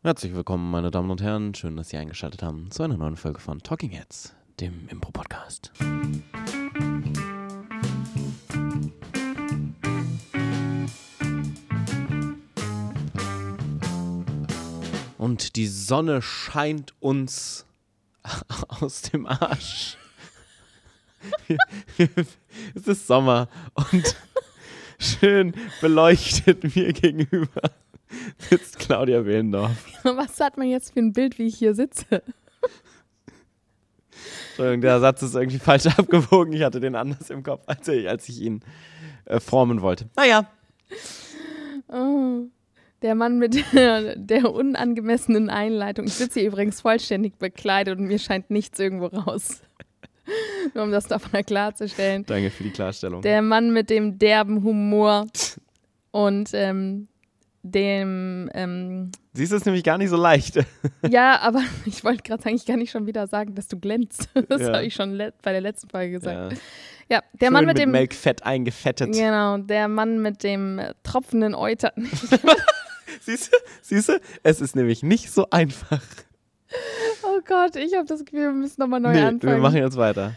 [0.00, 1.56] Herzlich willkommen, meine Damen und Herren.
[1.56, 5.72] Schön, dass Sie eingeschaltet haben zu einer neuen Folge von Talking Heads, dem Impro-Podcast.
[15.18, 17.66] Und die Sonne scheint uns
[18.68, 19.96] aus dem Arsch.
[22.76, 24.16] es ist Sommer und
[25.00, 27.72] schön beleuchtet mir gegenüber
[28.38, 29.86] sitzt Claudia Wehlendorf.
[30.02, 32.22] Was hat man jetzt für ein Bild, wie ich hier sitze?
[34.50, 36.52] Entschuldigung, der Satz ist irgendwie falsch abgewogen.
[36.52, 38.60] Ich hatte den anders im Kopf, als ich, als ich ihn
[39.24, 40.08] äh, formen wollte.
[40.16, 40.50] Naja.
[41.88, 42.42] Oh,
[43.02, 46.06] der Mann mit der, der unangemessenen Einleitung.
[46.06, 49.62] Ich sitze hier übrigens vollständig bekleidet und mir scheint nichts irgendwo raus.
[50.74, 52.24] Nur um das doch mal klarzustellen.
[52.26, 53.22] Danke für die Klarstellung.
[53.22, 55.26] Der Mann mit dem derben Humor
[56.10, 57.08] und ähm,
[57.70, 58.50] dem.
[58.54, 60.58] Ähm, Siehst du es nämlich gar nicht so leicht.
[61.08, 64.28] ja, aber ich wollte gerade sagen, ich kann nicht schon wieder sagen, dass du glänzt.
[64.48, 64.74] Das Ja.
[64.74, 66.52] habe ich schon bei der letzten Folge gesagt.
[66.52, 66.58] Ja.
[67.10, 67.90] Ja, der Schön Mann mit, dem.
[67.90, 69.14] Melkfett eingefettet.
[69.14, 71.92] Genau, der Mann mit dem tropfenden Euter.
[73.22, 73.56] Siehst du?
[73.80, 74.20] Siehst du?
[74.42, 76.02] Es ist nämlich nicht so einfach.
[77.22, 79.54] Oh Gott, ich habe das Gefühl, wir müssen nochmal neu nee, anfangen.
[79.54, 80.34] wir machen jetzt weiter.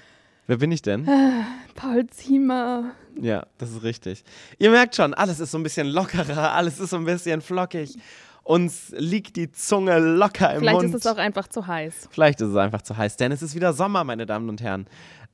[0.51, 1.07] Wer bin ich denn?
[1.75, 2.91] Paul Ziemer.
[3.21, 4.25] Ja, das ist richtig.
[4.59, 7.97] Ihr merkt schon, alles ist so ein bisschen lockerer, alles ist so ein bisschen flockig.
[8.43, 10.93] Uns liegt die Zunge locker im Vielleicht Mund.
[10.93, 12.09] ist es auch einfach zu heiß.
[12.11, 14.87] Vielleicht ist es einfach zu heiß, denn es ist wieder Sommer, meine Damen und Herren.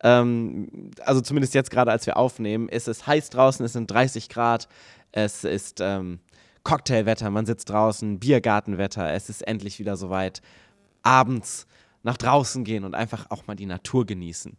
[0.04, 4.30] Ähm, also zumindest jetzt gerade, als wir aufnehmen, ist es heiß draußen, es sind 30
[4.30, 4.68] Grad,
[5.14, 6.20] es ist ähm,
[6.62, 10.44] Cocktailwetter, man sitzt draußen, Biergartenwetter, es ist endlich wieder soweit.
[11.02, 11.66] Abends
[12.04, 14.56] nach draußen gehen und einfach auch mal die Natur genießen.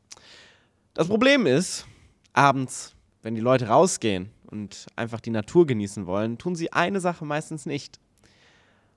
[0.99, 1.87] Das Problem ist,
[2.33, 7.25] abends, wenn die Leute rausgehen und einfach die Natur genießen wollen, tun sie eine Sache
[7.25, 8.01] meistens nicht.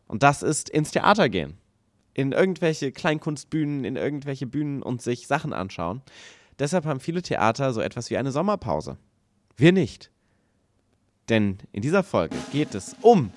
[0.08, 1.60] Und das ist ins Theater gehen
[2.16, 6.02] in irgendwelche Kleinkunstbühnen, in irgendwelche Bühnen und sich Sachen anschauen.
[6.58, 8.98] Deshalb haben viele Theater so etwas wie eine Sommerpause.
[9.56, 10.10] Wir nicht.
[11.30, 13.32] Denn in dieser Folge geht es um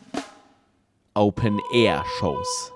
[1.12, 2.73] Open-Air-Shows.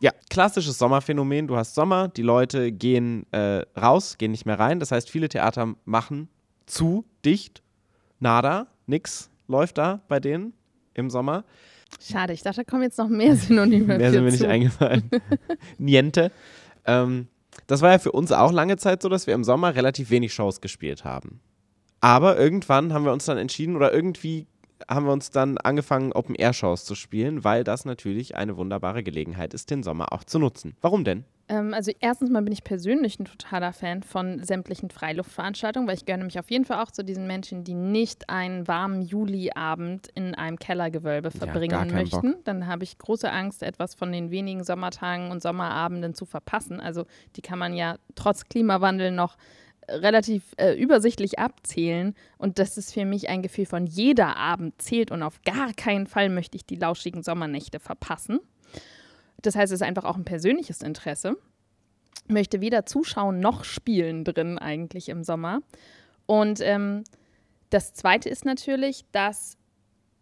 [0.00, 1.46] Ja, klassisches Sommerphänomen.
[1.46, 4.80] Du hast Sommer, die Leute gehen äh, raus, gehen nicht mehr rein.
[4.80, 6.28] Das heißt, viele Theater machen
[6.66, 7.62] zu, dicht,
[8.20, 10.54] nada, nix läuft da bei denen
[10.94, 11.44] im Sommer.
[12.00, 15.10] Schade, ich dachte, da kommen jetzt noch mehr Synonyme Mehr sind mir nicht eingefallen.
[15.78, 16.32] Niente.
[16.84, 17.28] Ähm,
[17.66, 20.34] das war ja für uns auch lange Zeit so, dass wir im Sommer relativ wenig
[20.34, 21.40] Shows gespielt haben.
[22.00, 24.46] Aber irgendwann haben wir uns dann entschieden oder irgendwie
[24.88, 29.70] haben wir uns dann angefangen, Open-Air-Shows zu spielen, weil das natürlich eine wunderbare Gelegenheit ist,
[29.70, 30.76] den Sommer auch zu nutzen.
[30.80, 31.24] Warum denn?
[31.48, 36.06] Ähm, also erstens mal bin ich persönlich ein totaler Fan von sämtlichen Freiluftveranstaltungen, weil ich
[36.06, 40.34] gehöre nämlich auf jeden Fall auch zu diesen Menschen, die nicht einen warmen Juliabend in
[40.34, 42.36] einem Kellergewölbe Ja, verbringen keinen möchten.
[42.44, 46.80] Dann habe ich große Angst, etwas von den wenigen Sommertagen und Sommerabenden zu verpassen.
[46.80, 47.04] Also
[47.36, 49.36] die kann man ja trotz Klimawandel noch
[49.88, 55.10] relativ äh, übersichtlich abzählen und das ist für mich ein Gefühl von jeder Abend zählt
[55.10, 58.40] und auf gar keinen Fall möchte ich die lauschigen Sommernächte verpassen.
[59.42, 61.36] Das heißt, es ist einfach auch ein persönliches Interesse.
[62.28, 65.60] Möchte weder zuschauen noch spielen drin eigentlich im Sommer.
[66.26, 67.04] Und ähm,
[67.68, 69.58] das Zweite ist natürlich, dass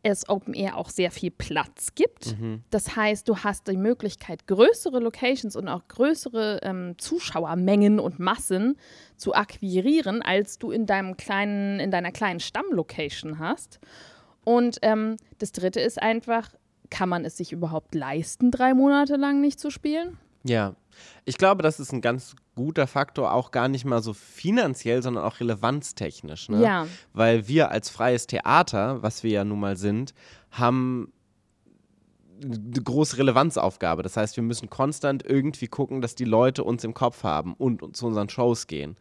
[0.03, 2.35] es Open Air auch sehr viel Platz gibt.
[2.71, 8.77] Das heißt, du hast die Möglichkeit, größere Locations und auch größere ähm, Zuschauermengen und Massen
[9.17, 13.79] zu akquirieren, als du in deinem kleinen, in deiner kleinen Stammlocation hast.
[14.45, 16.51] Und ähm, das Dritte ist einfach,
[16.91, 20.19] kann man es sich überhaupt leisten, drei Monate lang nicht zu spielen?
[20.45, 20.75] Ja,
[21.25, 25.25] ich glaube, das ist ein ganz guter Faktor, auch gar nicht mal so finanziell, sondern
[25.25, 26.49] auch relevanztechnisch.
[26.49, 26.63] Ne?
[26.63, 26.87] Ja.
[27.13, 30.15] Weil wir als freies Theater, was wir ja nun mal sind,
[30.51, 31.13] haben
[32.43, 34.03] eine große Relevanzaufgabe.
[34.03, 37.97] Das heißt, wir müssen konstant irgendwie gucken, dass die Leute uns im Kopf haben und
[37.97, 38.97] zu unseren Shows gehen.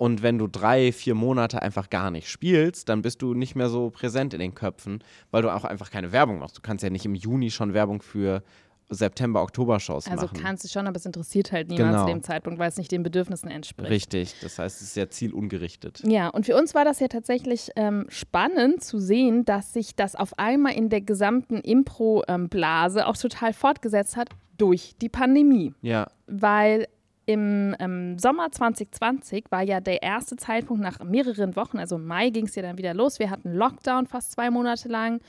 [0.00, 3.68] Und wenn du drei, vier Monate einfach gar nicht spielst, dann bist du nicht mehr
[3.68, 6.56] so präsent in den Köpfen, weil du auch einfach keine Werbung machst.
[6.56, 8.42] Du kannst ja nicht im Juni schon Werbung für
[8.90, 10.38] September, Oktober-Shows Also machen.
[10.42, 12.04] kannst du schon, aber es interessiert halt niemand Genau.
[12.06, 13.88] zu dem Zeitpunkt, weil es nicht den Bedürfnissen entspricht.
[13.90, 16.02] Richtig, das heißt, es ist sehr zielungerichtet.
[16.04, 20.16] Ja, und für uns war das ja tatsächlich ähm, spannend zu sehen, dass sich das
[20.16, 25.72] auf einmal in der gesamten Impro-Blase auch total fortgesetzt hat durch die Pandemie.
[25.82, 26.88] Ja, Weil
[27.26, 32.30] im ähm, Sommer 2020 war ja der erste Zeitpunkt nach mehreren Wochen, also im Mai
[32.30, 33.18] ging es ja dann wieder los.
[33.20, 35.20] Wir hatten Lockdown fast zwei Monate lang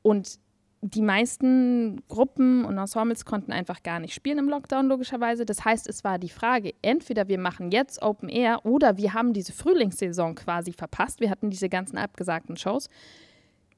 [0.00, 0.38] und
[0.84, 5.46] die meisten Gruppen und Ensembles konnten einfach gar nicht spielen im Lockdown, logischerweise.
[5.46, 9.32] Das heißt, es war die Frage, entweder wir machen jetzt Open Air oder wir haben
[9.32, 11.20] diese Frühlingssaison quasi verpasst.
[11.20, 12.88] Wir hatten diese ganzen abgesagten Shows.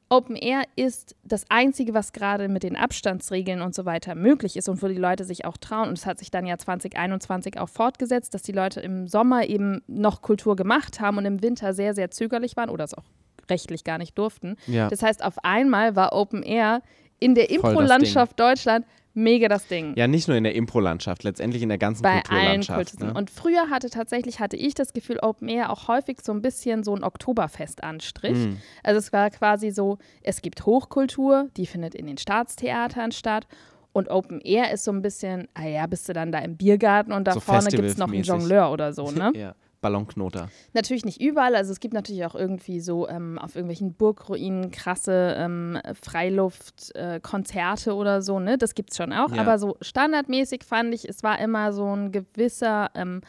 [0.08, 4.70] Open Air ist das Einzige, was gerade mit den Abstandsregeln und so weiter möglich ist
[4.70, 5.88] und wo die Leute sich auch trauen.
[5.88, 9.82] Und es hat sich dann ja 2021 auch fortgesetzt, dass die Leute im Sommer eben
[9.88, 13.04] noch Kultur gemacht haben und im Winter sehr, sehr zögerlich waren oder es auch
[13.50, 14.56] rechtlich gar nicht durften.
[14.66, 14.88] Ja.
[14.88, 16.82] Das heißt, auf einmal war Open Air
[17.20, 19.94] in der Impro-Landschaft Deutschland mega das Ding.
[19.96, 22.90] Ja, nicht nur in der Impro-Landschaft, letztendlich in der ganzen bei allen Kulturlandschaft.
[22.90, 23.12] Kulturen.
[23.12, 23.18] Ne?
[23.18, 26.82] Und früher hatte tatsächlich, hatte ich das Gefühl, Open Air auch häufig so ein bisschen
[26.82, 28.36] so ein Oktoberfest-Anstrich.
[28.36, 28.58] Mhm.
[28.82, 33.46] Also es war quasi so, es gibt Hochkultur, die findet in den Staatstheatern statt.
[33.92, 37.12] Und Open Air ist so ein bisschen, ah ja, bist du dann da im Biergarten
[37.12, 38.24] und da So vorne gibt es noch einen.
[38.24, 39.32] Jongleur oder so, ne?
[39.36, 39.54] ja,
[39.84, 40.48] Ballonknoter.
[40.72, 45.36] Natürlich nicht überall, also es gibt natürlich auch irgendwie so ähm, auf irgendwelchen Burgruinen krasse
[45.36, 48.56] ähm, Freiluftkonzerte oder so, ne?
[48.56, 49.30] Das gibt's schon auch.
[49.30, 49.42] Ja.
[49.42, 53.20] Aber so standardmäßig fand ich, es war immer so ein gewisser ähm,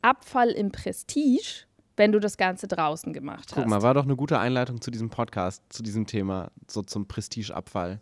[0.00, 1.64] Abfall im Prestige,
[1.96, 3.68] wenn du das Ganze draußen gemacht Guck hast.
[3.68, 8.00] mal, war doch eine gute Einleitung zu diesem Podcast, zu diesem Thema, so zum Prestigeabfall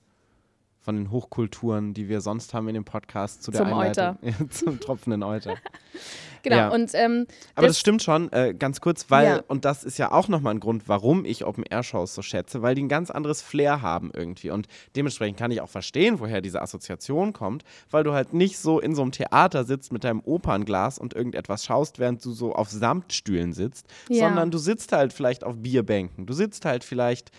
[0.86, 4.16] von den Hochkulturen, die wir sonst haben in dem Podcast, zu der Zum Einleitung.
[4.50, 5.56] zum tropfenden Euter.
[6.44, 6.68] genau, ja.
[6.68, 9.42] und ähm, Aber das, Das- stimmt schon, äh, ganz kurz, weil, Ja.
[9.48, 12.84] und das ist ja auch nochmal ein Grund, warum ich Open-Air-Shows so schätze, weil die
[12.84, 14.50] ein ganz anderes Flair haben irgendwie.
[14.50, 18.78] Und dementsprechend kann ich auch verstehen, woher diese Assoziation kommt, weil du halt nicht so
[18.78, 22.70] in so einem Theater sitzt mit deinem Opernglas und irgendetwas schaust, während du so auf
[22.70, 24.28] Samtstühlen sitzt, Ja.
[24.28, 26.26] sondern du sitzt halt vielleicht auf Bierbänken.
[26.26, 27.32] Du sitzt halt vielleicht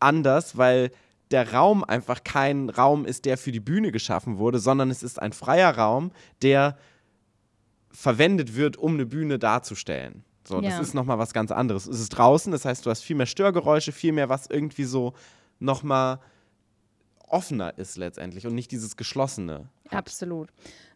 [0.00, 0.90] anders, weil
[1.30, 5.20] der Raum einfach kein Raum ist, der für die Bühne geschaffen wurde, sondern es ist
[5.20, 6.10] ein freier Raum,
[6.42, 6.76] der
[7.92, 10.24] verwendet wird, um eine Bühne darzustellen.
[10.46, 10.80] So, das Ja.
[10.80, 11.86] ist nochmal was ganz anderes.
[11.86, 15.12] Es ist draußen, das heißt, du hast viel mehr Störgeräusche, viel mehr, was irgendwie so
[15.58, 16.20] nochmal
[17.30, 19.68] offener ist letztendlich und nicht dieses geschlossene.
[19.90, 19.98] hat.
[19.98, 20.48] Absolut.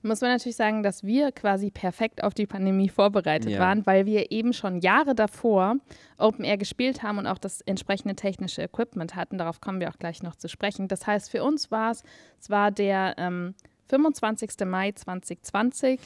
[0.03, 3.59] Muss man natürlich sagen, dass wir quasi perfekt auf die Pandemie vorbereitet Ja.
[3.61, 5.77] waren, weil wir eben schon Jahre davor
[6.19, 9.39] Open Air gespielt haben und auch das entsprechende technische Equipment hatten.
[9.39, 10.87] Darauf kommen wir auch gleich noch zu sprechen.
[10.89, 12.03] Das heißt, für uns war es,
[12.41, 13.55] es war der ähm,
[13.89, 14.51] 25.
[14.67, 16.01] Mai 2020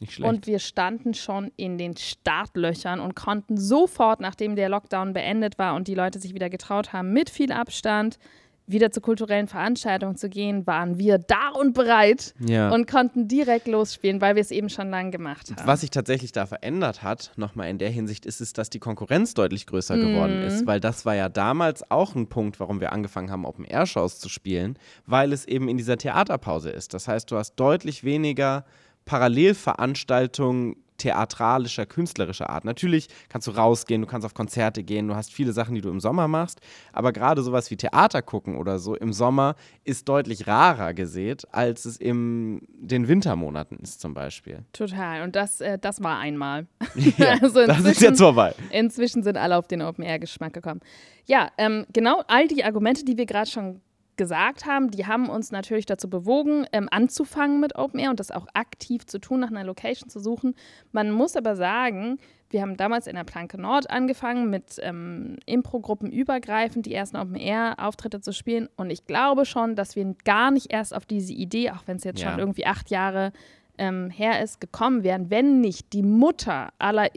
[0.00, 0.28] Nicht schlecht.
[0.32, 5.74] und wir standen schon in den Startlöchern und konnten sofort, nachdem der Lockdown beendet war
[5.76, 8.18] und die Leute sich wieder getraut haben, mit viel Abstand
[8.66, 12.70] wieder zu kulturellen Veranstaltungen zu gehen, waren wir da und bereit ja.
[12.70, 15.66] und konnten direkt losspielen, weil wir es eben schon lange gemacht haben.
[15.66, 19.34] Was sich tatsächlich da verändert hat, nochmal in der Hinsicht, ist es, dass die Konkurrenz
[19.34, 20.46] deutlich größer geworden Mhm.
[20.46, 20.66] ist.
[20.66, 24.78] Weil das war ja damals auch ein Punkt, warum wir angefangen haben, Open-Air-Shows zu spielen,
[25.06, 26.94] weil es eben in dieser Theaterpause ist.
[26.94, 28.64] Das heißt, du hast deutlich weniger
[29.04, 32.64] Parallelveranstaltungen theatralischer, künstlerischer Art.
[32.64, 35.90] Natürlich kannst du rausgehen, du kannst auf Konzerte gehen, du hast viele Sachen, die du
[35.90, 36.60] im Sommer machst,
[36.92, 41.84] aber gerade sowas wie Theater gucken oder so im Sommer ist deutlich rarer gesät, als
[41.84, 44.64] es in den Wintermonaten ist zum Beispiel.
[44.72, 45.22] Total.
[45.22, 46.66] Und das, äh, das war einmal.
[47.18, 48.54] Ja, Also das ist jetzt vorbei.
[48.70, 50.80] Inzwischen sind alle auf den Open-Air-Geschmack gekommen.
[51.26, 53.80] Ja, ähm, genau all die Argumente, die wir gerade schon
[54.16, 58.30] gesagt haben, die haben uns natürlich dazu bewogen, ähm, anzufangen mit Open Air und das
[58.30, 60.54] auch aktiv zu tun, nach einer Location zu suchen.
[60.92, 62.18] Man muss aber sagen,
[62.50, 67.34] wir haben damals in der Planke Nord angefangen, mit ähm, Impro-Gruppen übergreifend die ersten Open
[67.34, 68.68] Air-Auftritte zu spielen.
[68.76, 72.04] Und ich glaube schon, dass wir gar nicht erst auf diese Idee, auch wenn es
[72.04, 72.30] jetzt Ja.
[72.30, 73.32] schon irgendwie acht Jahre
[73.76, 77.16] ähm, her ist, gekommen wären, wenn nicht die Mutter aller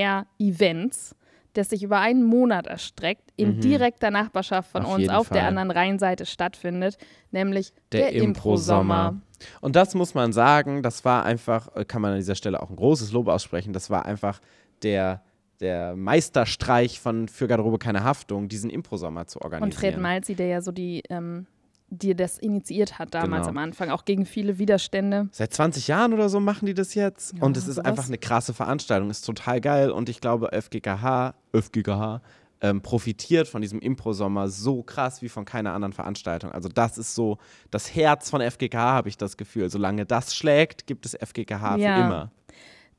[0.00, 1.16] Impro-Open-Air-Events,
[1.54, 3.60] das sich über einen Monat erstreckt, in Mhm.
[3.60, 5.48] direkter Nachbarschaft von Auf uns auf der Fall.
[5.48, 6.96] anderen Rheinseite stattfindet,
[7.30, 9.08] nämlich Der der, Impro-Sommer.
[9.08, 9.22] Impro-Sommer.
[9.60, 12.70] Und das muss man sagen, das war einfach, äh, kann man an dieser Stelle auch
[12.70, 14.40] ein großes Lob aussprechen, das war einfach
[14.82, 15.22] der,
[15.60, 19.62] der Meisterstreich von Für Garderobe keine Haftung, diesen Impro-Sommer zu organisieren.
[19.72, 21.46] Und Fred Malzi, der ja so die, ähm,
[21.90, 23.58] die das initiiert hat damals Genau.
[23.60, 25.28] am Anfang, auch gegen viele Widerstände.
[25.32, 27.34] Seit 20 Jahren oder so machen die das jetzt.
[27.36, 27.86] Ja, und es ist sowas.
[27.86, 29.10] einfach eine krasse Veranstaltung.
[29.10, 29.90] Ist total geil.
[29.90, 32.22] Und ich glaube, FGKH, FGKH
[32.62, 36.52] ähm, profitiert von diesem Impro-Sommer so krass wie von keiner anderen Veranstaltung.
[36.52, 37.38] Also, das ist so
[37.70, 39.70] das Herz von FGKH, habe ich das Gefühl.
[39.70, 41.96] Solange das schlägt, gibt es FGKH Ja.
[41.96, 42.30] für immer.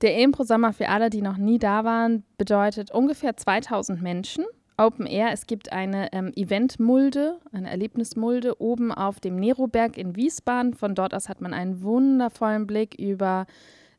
[0.01, 4.45] Der Impro-Sommer für alle, die noch nie da waren, bedeutet ungefähr 2000 Menschen.
[4.81, 10.73] Open Air, es gibt eine ähm, Eventmulde, eine Erlebnismulde oben auf dem Neroberg in Wiesbaden.
[10.73, 13.45] Von dort aus hat man einen wundervollen Blick über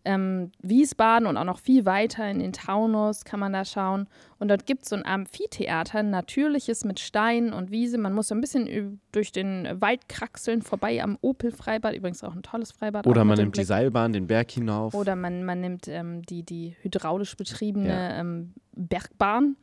[0.05, 4.09] ähm, Wiesbaden und auch noch viel weiter in den Taunus kann man da schauen.
[4.41, 7.99] Und dort gibt es so ein Amphitheater, ein natürliches mit Steinen und Wiese.
[7.99, 12.43] Man muss so ein bisschen durch den Wald kraxeln, vorbei am Opel-Freibad, übrigens auch ein
[12.43, 13.07] tolles Freibad.
[13.07, 13.67] Oder man nimmt die Blick.
[13.69, 14.93] Seilbahn den Berg hinauf.
[14.95, 18.19] Oder man, man nimmt ähm, die, die hydraulisch betriebene Ja.
[18.19, 19.57] ähm, Bergbahn.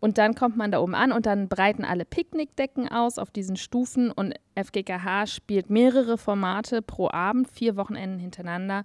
[0.00, 3.56] Und dann kommt man da oben an und dann breiten alle Picknickdecken aus auf diesen
[3.56, 8.84] Stufen und FGKH spielt mehrere Formate pro Abend, vier Wochenenden hintereinander.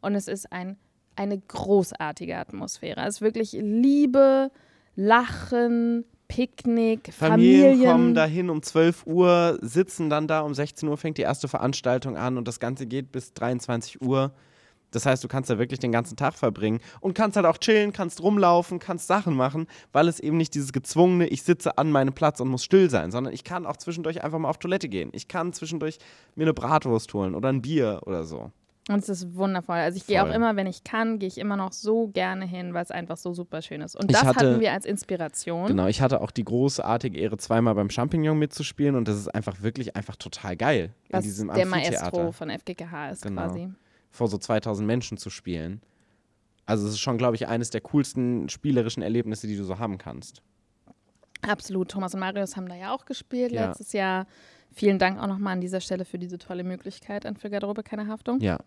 [0.00, 0.78] Und es ist ein,
[1.16, 3.02] eine großartige Atmosphäre.
[3.02, 4.50] Es ist wirklich Liebe,
[4.96, 7.90] Lachen, Picknick, Familien, Familien.
[7.90, 12.16] kommen dahin um 12 Uhr, sitzen dann da, um 16 Uhr fängt die erste Veranstaltung
[12.16, 14.32] an und das Ganze geht bis 23 Uhr.
[14.94, 17.92] Das heißt, du kannst da wirklich den ganzen Tag verbringen und kannst halt auch chillen,
[17.92, 22.14] kannst rumlaufen, kannst Sachen machen, weil es eben nicht dieses gezwungene, ich sitze an meinem
[22.14, 25.10] Platz und muss still sein, sondern ich kann auch zwischendurch einfach mal auf Toilette gehen.
[25.12, 25.98] Ich kann zwischendurch
[26.36, 28.50] mir eine Bratwurst holen oder ein Bier oder so.
[28.86, 29.76] Und es ist wundervoll.
[29.76, 32.74] Also ich gehe auch immer, wenn ich kann, gehe ich immer noch so gerne hin,
[32.74, 33.96] weil es einfach so super schön ist.
[33.96, 35.68] Und Ich das hatte- hatten wir als Inspiration.
[35.68, 39.62] Genau, ich hatte auch die großartige Ehre, zweimal beim Champignon mitzuspielen und das ist einfach
[39.62, 41.64] wirklich einfach total geil in was diesem der.
[41.64, 43.46] Maestro von FGKH ist Genau.
[43.46, 43.68] quasi.
[44.14, 45.80] Vor so 2000 Menschen zu spielen.
[46.66, 49.98] Also es ist schon, glaube ich, eines der coolsten spielerischen Erlebnisse, die du so haben
[49.98, 50.40] kannst.
[51.42, 51.90] Absolut.
[51.90, 53.66] Thomas und Marius haben da ja auch gespielt Ja.
[53.66, 54.26] letztes Jahr.
[54.72, 58.06] Vielen Dank auch nochmal an dieser Stelle für diese tolle Möglichkeit an für Garderobe keine
[58.06, 58.40] Haftung.
[58.40, 58.58] Ja.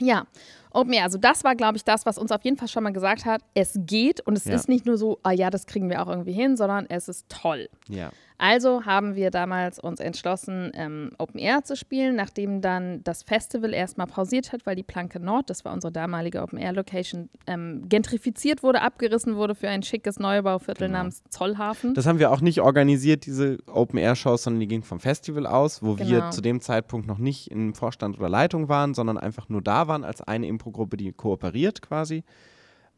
[0.00, 0.26] Ja,
[0.70, 1.04] Open Air.
[1.04, 3.40] Also das war, glaube ich, das, was uns auf jeden Fall schon mal gesagt hat.
[3.54, 4.54] Es geht und es Ja.
[4.54, 7.26] ist nicht nur so, ah ja, das kriegen wir auch irgendwie hin, sondern es ist
[7.28, 7.68] toll.
[7.88, 8.10] Ja.
[8.40, 13.74] Also haben wir damals uns entschlossen, ähm, Open Air zu spielen, nachdem dann das Festival
[13.74, 17.88] erstmal pausiert hat, weil die Planke Nord, das war unsere damalige Open Air Location, ähm,
[17.88, 20.98] gentrifiziert wurde, abgerissen wurde für ein schickes Neubauviertel Genau.
[20.98, 21.94] namens Zollhafen.
[21.94, 25.98] Das haben wir auch nicht organisiert, diese Open-Air-Shows, sondern die gingen vom Festival aus, wo
[25.98, 26.30] wir Genau.
[26.30, 30.04] zu dem Zeitpunkt noch nicht im Vorstand oder Leitung waren, sondern einfach nur da waren
[30.04, 32.22] als eine Impro-Gruppe, die kooperiert quasi.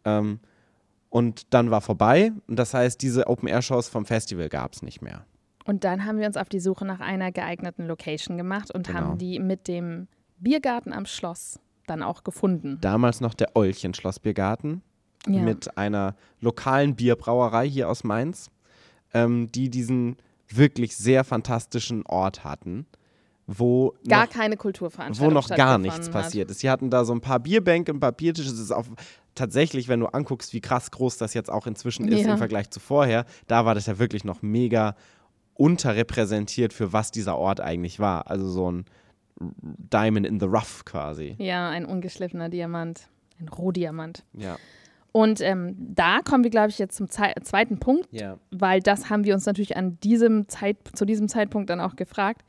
[0.04, 0.40] Ähm,
[1.09, 2.32] und dann war vorbei.
[2.47, 5.25] Und das heißt, diese Open-Air-Shows vom Festival gab es nicht mehr.
[5.64, 8.99] Und dann haben wir uns auf die Suche nach einer geeigneten Location gemacht und Genau.
[8.99, 12.78] haben die mit dem Biergarten am Schloss dann auch gefunden.
[12.80, 14.82] Damals noch der Eulchen Schlossbiergarten.
[15.26, 15.42] Ja.
[15.42, 18.50] mit einer lokalen Bierbrauerei hier aus Mainz,
[19.12, 20.16] ähm, die diesen
[20.49, 22.87] wirklich sehr fantastischen Ort hatten,
[23.59, 26.12] wo Gar noch, keine Kulturveranstaltung wo noch gar nichts hat.
[26.12, 26.61] passiert ist.
[26.61, 28.49] Sie hatten da so ein paar Bierbänke, ein paar Biertische.
[28.50, 28.87] Es ist auch
[29.35, 32.33] tatsächlich, wenn du anguckst, wie krass groß das jetzt auch inzwischen ist Ja.
[32.33, 34.95] im Vergleich zu vorher, da war das ja wirklich noch mega
[35.54, 38.30] unterrepräsentiert für was dieser Ort eigentlich war.
[38.30, 38.85] Also so ein
[39.38, 41.35] Diamond in the Rough quasi.
[41.38, 43.09] Ja, ein ungeschliffener Diamant,
[43.40, 44.25] ein Rohdiamant.
[44.35, 44.57] Ja.
[45.12, 48.37] Und ähm, da kommen wir, glaube ich, jetzt zum Zei zweiten Punkt, Ja.
[48.50, 52.42] weil das haben wir uns natürlich an diesem Zeit, zu diesem Zeitpunkt dann auch gefragt.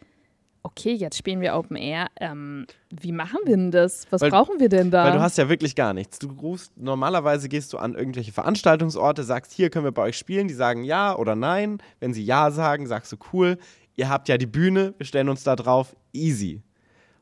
[0.63, 2.07] Okay, jetzt spielen wir Open Air.
[2.19, 4.05] Ähm, wie machen wir denn das?
[4.11, 5.05] Was Weil- brauchen wir denn da?
[5.05, 6.19] Weil du hast ja wirklich gar nichts.
[6.19, 10.47] Du rufst, normalerweise gehst du an irgendwelche Veranstaltungsorte, sagst, hier können wir bei euch spielen,
[10.47, 11.79] die sagen ja oder nein.
[11.99, 13.57] Wenn sie ja sagen, sagst du cool,
[13.95, 16.61] ihr habt ja die Bühne, wir stellen uns da drauf, easy.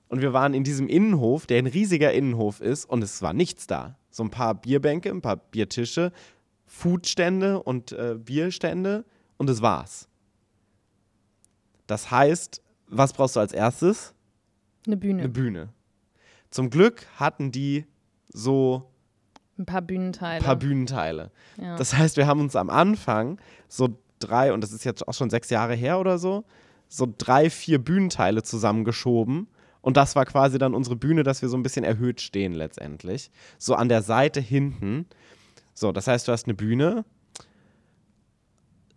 [0.10, 3.68] Und wir waren in diesem Innenhof, der ein riesiger Innenhof ist, und es war nichts
[3.68, 3.96] da.
[4.10, 6.12] So ein paar Bierbänke, ein paar Biertische,
[6.66, 9.06] Foodstände und äh, Bierstände
[9.38, 10.10] und das war's.
[11.88, 14.14] Das heißt, was brauchst du als erstes?
[14.86, 15.70] Eine Bühne, Eine Bühne.
[16.50, 17.86] Zum Glück hatten die
[18.32, 18.90] so
[19.58, 20.38] ein paar Bühnenteile.
[20.42, 21.32] ein paar Bühnenteile.
[21.62, 21.76] ja.
[21.76, 25.30] Das heißt, wir haben uns am Anfang so drei, und das ist jetzt auch schon
[25.30, 26.46] sechs Jahre her oder so,
[26.88, 29.48] so drei, vier Bühnenteile zusammengeschoben.
[29.82, 33.32] Und das war quasi dann unsere Bühne, dass wir so ein bisschen erhöht stehen letztendlich.
[33.58, 35.06] So an der Seite hinten.
[35.74, 37.06] So, das heißt, du hast eine Bühne.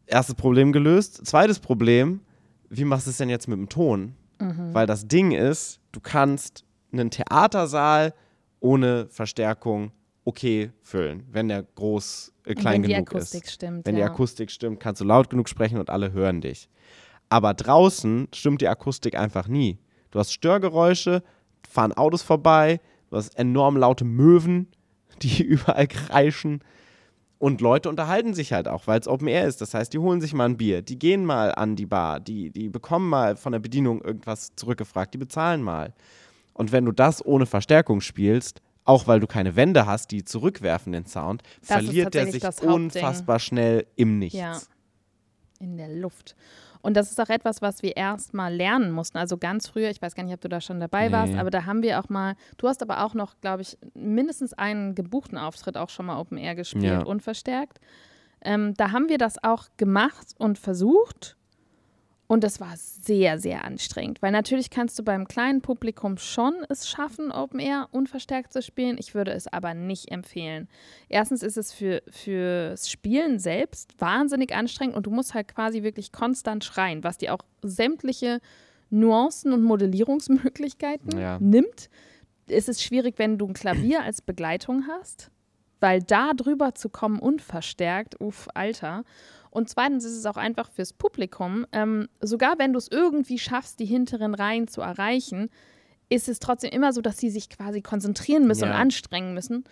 [0.06, 1.24] Erstes Problem gelöst.
[1.26, 2.20] Zweites Problem,
[2.72, 4.14] wie machst du es denn jetzt mit dem Ton?
[4.40, 4.72] Mhm.
[4.72, 8.14] Weil das Ding ist, du kannst einen Theatersaal
[8.60, 9.92] ohne Verstärkung
[10.24, 13.52] okay füllen, wenn der groß, äh, klein wenn die genug Akustik ist.
[13.52, 13.86] stimmt.
[13.86, 14.06] Wenn ja.
[14.06, 16.68] die Akustik stimmt, kannst du laut genug sprechen und alle hören dich.
[17.28, 19.78] Aber draußen stimmt die Akustik einfach nie.
[20.10, 21.22] Du hast Störgeräusche,
[21.68, 24.68] fahren Autos vorbei, du hast enorm laute Möwen,
[25.22, 26.62] die überall kreischen.
[27.42, 29.60] Und Leute unterhalten sich halt auch, weil es Open Air ist.
[29.60, 32.50] Das heißt, die holen sich mal ein Bier, die gehen mal an die Bar, die,
[32.50, 35.92] die bekommen mal von der Bedienung irgendwas zurückgefragt, die bezahlen mal.
[36.52, 40.92] Und wenn du das ohne Verstärkung spielst, auch weil du keine Wände hast, die zurückwerfen
[40.92, 44.38] den Sound, Das verliert der tatsächlich sich unfassbar schnell im Nichts.
[44.38, 44.60] Ja.
[45.58, 46.36] in der Luft.
[46.82, 49.16] Und das ist auch etwas, was wir erst mal lernen mussten.
[49.18, 51.12] Also ganz früher, ich weiß gar nicht, ob du da schon dabei Nee.
[51.12, 54.52] warst, aber da haben wir auch mal, du hast aber auch noch, glaube ich, mindestens
[54.52, 57.02] einen gebuchten Auftritt auch schon mal Open Air gespielt, Ja.
[57.02, 57.78] unverstärkt.
[58.44, 61.36] Ähm, da haben wir das auch gemacht und versucht.
[62.32, 66.88] Und das war sehr, sehr anstrengend, weil natürlich kannst du beim kleinen Publikum schon es
[66.88, 68.96] schaffen, Open Air unverstärkt zu spielen.
[68.98, 70.66] Ich würde es aber nicht empfehlen.
[71.10, 76.10] Erstens ist es für, fürs Spielen selbst wahnsinnig anstrengend und du musst halt quasi wirklich
[76.10, 78.40] konstant schreien, was dir auch sämtliche
[78.88, 81.38] Nuancen und Modellierungsmöglichkeiten Ja.
[81.38, 81.90] nimmt.
[82.46, 85.30] Es ist schwierig, wenn du ein Klavier als Begleitung hast,
[85.80, 89.04] weil da drüber zu kommen unverstärkt, uff, Alter.
[89.52, 93.78] Und zweitens ist es auch einfach fürs Publikum, ähm, sogar wenn du es irgendwie schaffst,
[93.78, 95.50] die hinteren Reihen zu erreichen,
[96.08, 98.76] ist es trotzdem immer so, dass sie sich quasi konzentrieren müssen und Ja.
[98.76, 99.64] anstrengen müssen.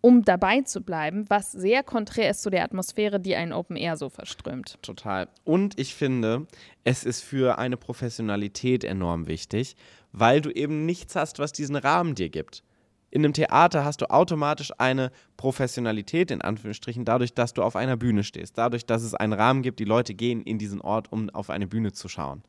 [0.00, 3.96] um dabei zu bleiben, was sehr konträr ist zu der Atmosphäre, die ein Open Air
[3.96, 4.78] so verströmt.
[4.80, 5.26] Total.
[5.42, 6.46] Und ich finde,
[6.84, 9.74] es ist für eine Professionalität enorm wichtig,
[10.12, 12.62] weil du eben nichts hast, was diesen Rahmen dir gibt.
[13.10, 17.96] In einem Theater hast du automatisch eine Professionalität, in Anführungsstrichen, dadurch, dass du auf einer
[17.96, 21.30] Bühne stehst, dadurch, dass es einen Rahmen gibt, die Leute gehen in diesen Ort, um
[21.30, 22.42] auf eine Bühne zu schauen.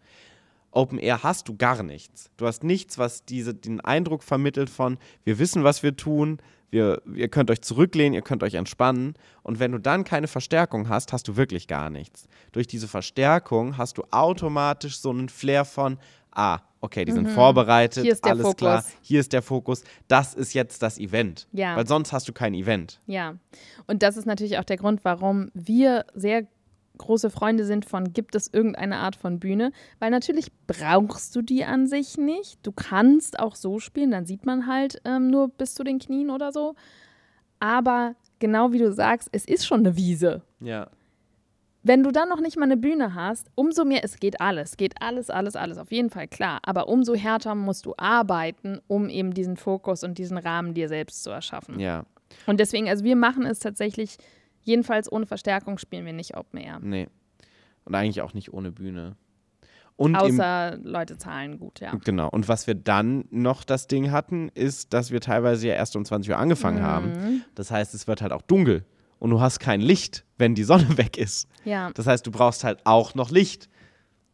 [0.71, 2.29] Open Air hast du gar nichts.
[2.37, 6.39] Du hast nichts, was diese, den Eindruck vermittelt von, wir wissen, was wir tun,
[6.71, 9.15] wir, ihr könnt euch zurücklehnen, ihr könnt euch entspannen.
[9.41, 12.27] Und wenn du dann keine Verstärkung hast, hast du wirklich gar nichts.
[12.51, 15.97] Durch diese Verstärkung hast du automatisch so einen Flair von,
[16.31, 17.31] ah, okay, die sind mhm.
[17.31, 18.57] vorbereitet, Hier ist der alles Fokus.
[18.57, 21.48] klar, hier ist der Fokus, das ist jetzt das Event.
[21.51, 21.75] Ja.
[21.75, 23.00] Weil sonst hast du kein Event.
[23.05, 23.36] Ja.
[23.88, 26.48] Und das ist natürlich auch der Grund, warum wir sehr
[26.98, 29.71] große Freunde sind von, gibt es irgendeine Art von Bühne?
[30.00, 32.59] Weil natürlich brauchst du die an sich nicht.
[32.62, 36.29] Du kannst auch so spielen, dann sieht man halt ähm, nur bis zu den Knien
[36.29, 36.75] oder so.
[37.59, 40.41] Aber genau wie du sagst, es ist schon eine Wiese.
[40.59, 40.89] Ja.
[41.81, 45.01] Wenn du dann noch nicht mal eine Bühne hast, umso mehr, es geht alles, geht
[45.01, 46.59] alles, alles, alles, auf jeden Fall klar.
[46.63, 51.24] Aber umso härter musst du arbeiten, um eben diesen Fokus und diesen Rahmen dir selbst
[51.24, 51.79] zu erschaffen.
[51.79, 52.05] Ja.
[52.45, 54.17] Und deswegen, also wir machen es tatsächlich
[54.62, 56.79] Jedenfalls ohne Verstärkung spielen wir nicht Open Air.
[56.81, 57.07] Nee.
[57.86, 59.15] Und eigentlich auch nicht ohne Bühne.
[59.95, 61.93] Und Außer Leute zahlen gut, ja.
[62.05, 62.29] Genau.
[62.29, 66.05] Und was wir dann noch das Ding hatten, ist, dass wir teilweise ja erst um
[66.05, 66.83] 20 Uhr angefangen Mhm.
[66.83, 67.43] haben.
[67.55, 68.86] Das heißt, es wird halt auch dunkel.
[69.19, 71.47] Und du hast kein Licht, wenn die Sonne weg ist.
[71.65, 71.91] Ja.
[71.93, 73.69] Das heißt, du brauchst halt auch noch Licht.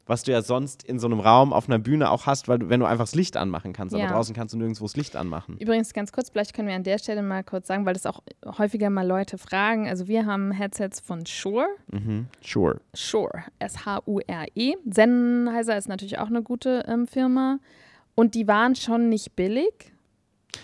[0.08, 2.70] Was du ja sonst in so einem Raum auf einer Bühne auch hast, weil du,
[2.70, 3.96] wenn du einfach das Licht anmachen kannst.
[3.96, 4.06] Ja.
[4.06, 5.58] Aber draußen kannst du nirgendwo das Licht anmachen.
[5.58, 8.22] Übrigens ganz kurz, vielleicht können wir an der Stelle mal kurz sagen, weil das auch
[8.60, 9.88] häufiger mal Leute fragen.
[9.88, 11.66] Also wir haben Headsets von Shure.
[11.92, 12.28] Mhm.
[12.40, 12.82] Sure.
[12.94, 14.76] Shure, S-H-U-R-E.
[14.88, 17.58] Sennheiser ist natürlich auch eine gute ähm, Firma.
[18.14, 19.95] Und die waren schon nicht billig.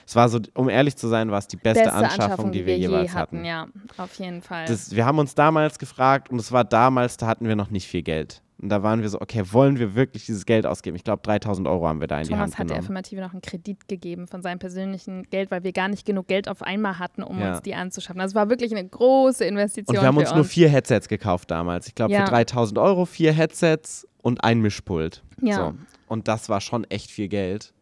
[0.05, 2.88] Es war so, um ehrlich zu sein, war es die beste, Anschaffung, die wir, je
[2.88, 3.38] jeweils hatten.
[3.38, 3.45] hatten.
[3.45, 3.67] Ja,
[3.98, 4.65] auf jeden Fall.
[4.65, 7.88] Das, wir haben uns damals gefragt und es war damals, da hatten wir noch nicht
[7.88, 8.41] viel Geld.
[8.62, 10.95] Und da waren wir so, okay, wollen wir wirklich dieses Geld ausgeben?
[10.95, 12.83] Ich glaube, 3000 Euro haben wir da in die Thomas Hand hat der genommen.
[12.83, 16.48] Affirmative noch einen Kredit gegeben von seinem persönlichen Geld, weil wir gar nicht genug Geld
[16.48, 17.53] auf einmal hatten, um Ja.
[17.53, 18.22] uns die anzuschaffen.
[18.22, 19.98] Also es war wirklich eine große Investition.
[19.98, 21.87] Und wir haben für uns nur vier Headsets gekauft damals.
[21.87, 22.24] Ich glaube, Ja.
[22.24, 25.24] für 3000 Euro vier Headsets und ein Mischpult.
[25.42, 25.55] Ja.
[25.55, 25.74] So.
[26.07, 27.74] Und das war schon echt viel Geld.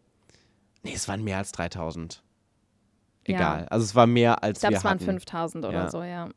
[0.83, 2.23] Nee, es waren mehr als 3000.
[3.27, 3.35] Ja.
[3.35, 3.67] Egal.
[3.69, 5.05] Also es war mehr als Ich glaube, es waren hatten.
[5.05, 5.91] 5000 oder Ja.
[5.91, 6.29] so, ja.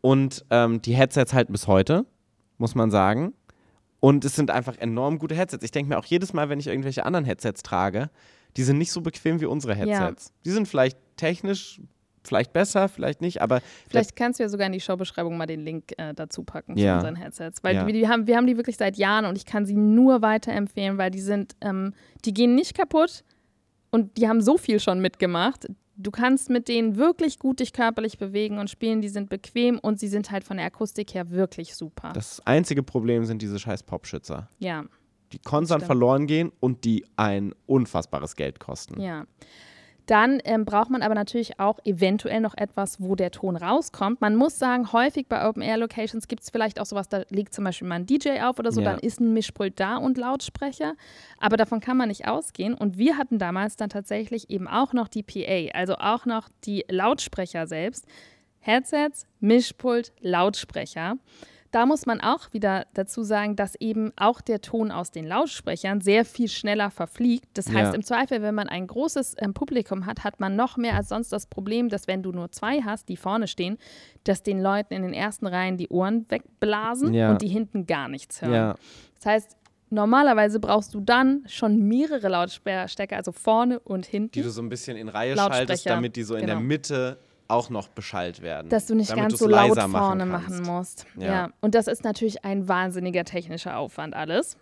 [0.00, 2.06] Und ähm, die Headsets halten bis heute,
[2.58, 3.34] muss man sagen.
[4.00, 5.64] Und es sind einfach enorm gute Headsets.
[5.64, 8.10] Ich denke mir auch jedes Mal, wenn ich irgendwelche anderen Headsets trage,
[8.56, 10.32] die sind nicht so bequem wie unsere Headsets.
[10.44, 11.80] Die sind vielleicht technisch
[12.22, 13.60] vielleicht besser, vielleicht nicht, aber
[13.90, 16.92] Vielleicht kannst du ja sogar in die Showbeschreibung mal den Link äh, dazu packen Ja.
[17.00, 17.62] zu unseren Headsets.
[17.62, 17.86] Weil Ja.
[17.86, 20.96] wir, die haben, wir haben die wirklich seit Jahren und ich kann sie nur weiterempfehlen,
[20.96, 21.92] weil die sind, ähm,
[22.24, 23.24] die gehen nicht kaputt
[23.94, 25.68] und die haben so viel schon mitgemacht.
[25.96, 30.00] Du kannst mit denen wirklich gut dich körperlich bewegen und spielen, die sind bequem und
[30.00, 32.12] sie sind halt von der Akustik her wirklich super.
[32.12, 34.84] das einzige Problem sind diese scheiß Popschützer, ja,
[35.32, 39.00] die konstant verloren gehen und die ein unfassbares Geld kosten.
[39.00, 39.26] ja.
[40.06, 44.20] Dann ähm, braucht man aber natürlich auch eventuell noch etwas, wo der Ton rauskommt.
[44.20, 47.88] Man muss sagen, häufig bei Open-Air-Locations gibt es vielleicht auch sowas, da legt zum Beispiel
[47.88, 48.90] mal ein DJ auf oder so, Ja.
[48.92, 50.94] dann ist ein Mischpult da und Lautsprecher.
[51.38, 52.74] Aber davon kann man nicht ausgehen.
[52.74, 56.84] Und wir hatten damals dann tatsächlich eben auch noch die PA, also auch noch die
[56.88, 58.06] Lautsprecher selbst.
[58.60, 61.16] Headsets, Mischpult, Lautsprecher.
[61.74, 66.00] Da muss man auch wieder dazu sagen, dass eben auch der Ton aus den Lautsprechern
[66.00, 67.46] sehr viel schneller verfliegt.
[67.54, 67.94] Das heißt, Ja.
[67.94, 71.32] im Zweifel, wenn man ein großes ähm, Publikum hat, hat man noch mehr als sonst
[71.32, 73.76] das Problem, dass wenn du nur zwei hast, die vorne stehen,
[74.22, 77.32] dass den Leuten in den ersten Reihen die Ohren wegblasen Ja.
[77.32, 78.52] und die hinten gar nichts hören.
[78.54, 78.74] Ja,
[79.16, 79.56] Das heißt,
[79.90, 84.30] normalerweise brauchst du dann schon mehrere Lautsprecher, also vorne und hinten.
[84.30, 86.66] die du so ein bisschen in Reihe schaltest, damit die so in der genau.
[86.68, 88.68] Mitte auch noch beschallt werden.
[88.68, 91.06] dass du nicht ganz so laut vorne machen, machen, musst.
[91.16, 91.24] Ja.
[91.26, 91.50] Ja.
[91.60, 94.56] Und das ist natürlich ein wahnsinniger technischer Aufwand alles,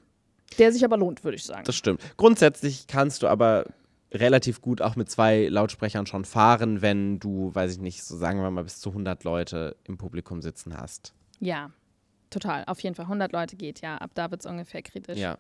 [0.59, 1.65] der sich aber lohnt, würde ich sagen.
[1.65, 2.01] Das stimmt.
[2.17, 3.67] Grundsätzlich kannst du aber
[4.13, 8.43] relativ gut auch mit zwei Lautsprechern schon fahren, wenn du, weiß ich nicht, so sagen
[8.43, 11.15] wir mal bis zu 100 Leute im Publikum sitzen hast.
[11.41, 11.71] ja,
[12.31, 12.65] total.
[12.67, 13.05] Auf jeden Fall.
[13.05, 13.99] 100 Leute geht, ja.
[13.99, 15.19] Ab da wird es ungefähr kritisch.
[15.19, 15.37] Ja.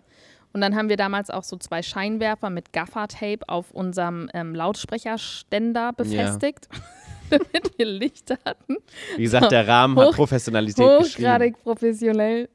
[0.52, 5.92] Und dann haben wir damals auch so zwei Scheinwerfer mit Gaffer-Tape auf unserem ähm, Lautsprecherständer
[5.94, 6.68] befestigt,
[7.30, 8.76] damit wir Licht hatten.
[9.16, 11.28] Wie gesagt, der Rahmen hat Hoch- Professionalität geschrieben.
[11.28, 12.48] Hochgradig professionell.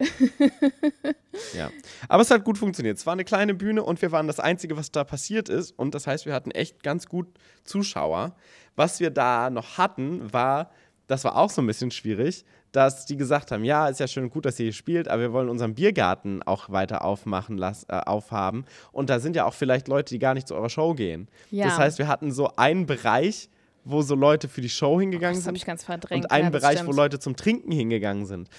[1.56, 1.70] Ja.
[2.10, 2.98] Aber es hat gut funktioniert.
[2.98, 5.72] Es war eine kleine Bühne und wir waren das Einzige, was da passiert ist.
[5.72, 7.28] Und das heißt, wir hatten echt ganz gut
[7.64, 8.36] Zuschauer.
[8.76, 10.72] Was wir da noch hatten, war,
[11.08, 14.26] das war auch so ein bisschen schwierig, dass die gesagt haben, ja, ist ja schön
[14.26, 17.86] und gut, dass ihr hier spielt, aber wir wollen unseren Biergarten auch weiter aufmachen lassen,
[17.90, 18.66] äh, aufhaben.
[18.92, 21.28] Und da sind ja auch vielleicht Leute, die gar nicht zu eurer Show gehen.
[21.50, 21.66] Ja.
[21.66, 23.50] Das heißt, wir hatten so einen Bereich,
[23.90, 26.26] wo so Leute für die Show hingegangen Das habe sind ich ganz verdrängt.
[26.26, 26.96] und einen ja, das Bereich, wo stimmt.
[26.98, 28.50] Leute zum Trinken hingegangen sind.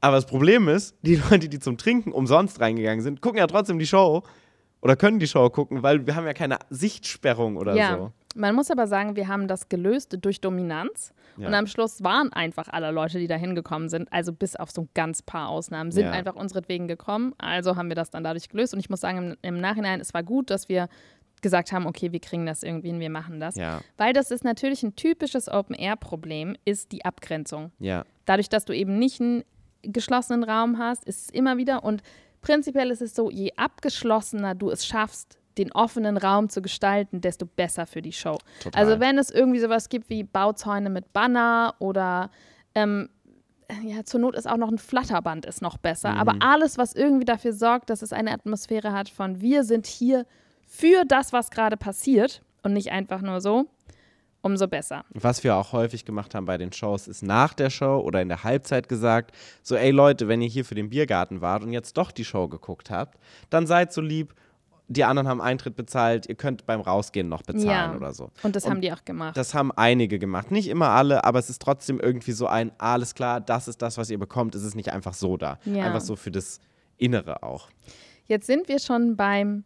[0.00, 3.78] Aber das Problem ist, die Leute, die zum Trinken umsonst reingegangen sind, gucken ja trotzdem
[3.78, 4.22] die Show
[4.82, 7.96] oder können die Show gucken, weil wir haben ja keine Sichtsperrung oder ja.
[7.96, 8.12] so.
[8.34, 11.14] Man muss aber sagen, wir haben das gelöst durch Dominanz.
[11.38, 11.48] Ja.
[11.48, 14.82] Und am Schluss waren einfach alle Leute, die da hingekommen sind, also bis auf so
[14.82, 16.10] ein ganz paar Ausnahmen, sind Ja.
[16.12, 17.34] einfach unseretwegen gekommen.
[17.38, 18.74] Also haben wir das dann dadurch gelöst.
[18.74, 20.88] Und ich muss sagen, im, im Nachhinein, es war gut, dass wir
[21.42, 23.56] gesagt haben, okay, wir kriegen das irgendwie hin, wir machen das.
[23.56, 27.72] Ja, Weil das ist natürlich ein typisches Open-Air-Problem, ist die Abgrenzung.
[27.78, 29.44] ja, Dadurch, dass du eben nicht einen
[29.82, 32.02] geschlossenen Raum hast, ist es immer wieder und
[32.42, 37.46] prinzipiell ist es so, je abgeschlossener du es schaffst, den offenen Raum zu gestalten, desto
[37.46, 38.38] besser für die Show.
[38.62, 38.82] total.
[38.82, 42.30] Also wenn es irgendwie sowas gibt wie Bauzäune mit Banner oder
[42.74, 43.08] ähm,
[43.82, 46.12] ja, zur Not ist auch noch ein Flatterband ist noch besser.
[46.12, 46.18] Mhm.
[46.18, 50.26] Aber alles, was irgendwie dafür sorgt, dass es eine Atmosphäre hat von wir sind hier
[50.66, 53.66] für das, was gerade passiert und nicht einfach nur so,
[54.42, 55.04] umso besser.
[55.10, 58.28] Was wir auch häufig gemacht haben bei den Shows, ist nach der Show oder in
[58.28, 61.96] der Halbzeit gesagt, so ey Leute, wenn ihr hier für den Biergarten wart und jetzt
[61.96, 63.18] doch die Show geguckt habt,
[63.50, 64.34] dann seid so lieb,
[64.88, 67.96] die anderen haben Eintritt bezahlt, ihr könnt beim Rausgehen noch bezahlen Ja.
[67.96, 68.30] oder so.
[68.44, 69.36] Und das Und haben die auch gemacht.
[69.36, 70.52] Das haben einige gemacht.
[70.52, 73.98] Nicht immer alle, aber es ist trotzdem irgendwie so ein, alles klar, das ist das,
[73.98, 74.54] was ihr bekommt.
[74.54, 75.58] Es ist nicht einfach so da.
[75.64, 75.86] Ja.
[75.86, 76.60] Einfach so für das
[76.98, 77.68] Innere auch.
[78.28, 79.64] Jetzt sind wir schon beim,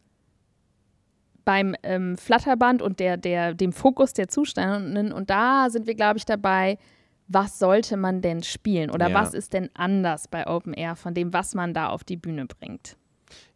[1.51, 5.13] beim ähm, Flatterband und der, der, dem Fokus der Zustände.
[5.13, 6.79] Und da sind wir, glaube ich, dabei,
[7.27, 8.89] was sollte man denn spielen?
[8.89, 9.15] Oder Ja.
[9.15, 12.47] was ist denn anders bei Open Air von dem, was man da auf die Bühne
[12.47, 12.97] bringt?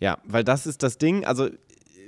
[0.01, 1.25] Ja, weil das ist das Ding.
[1.25, 1.51] Also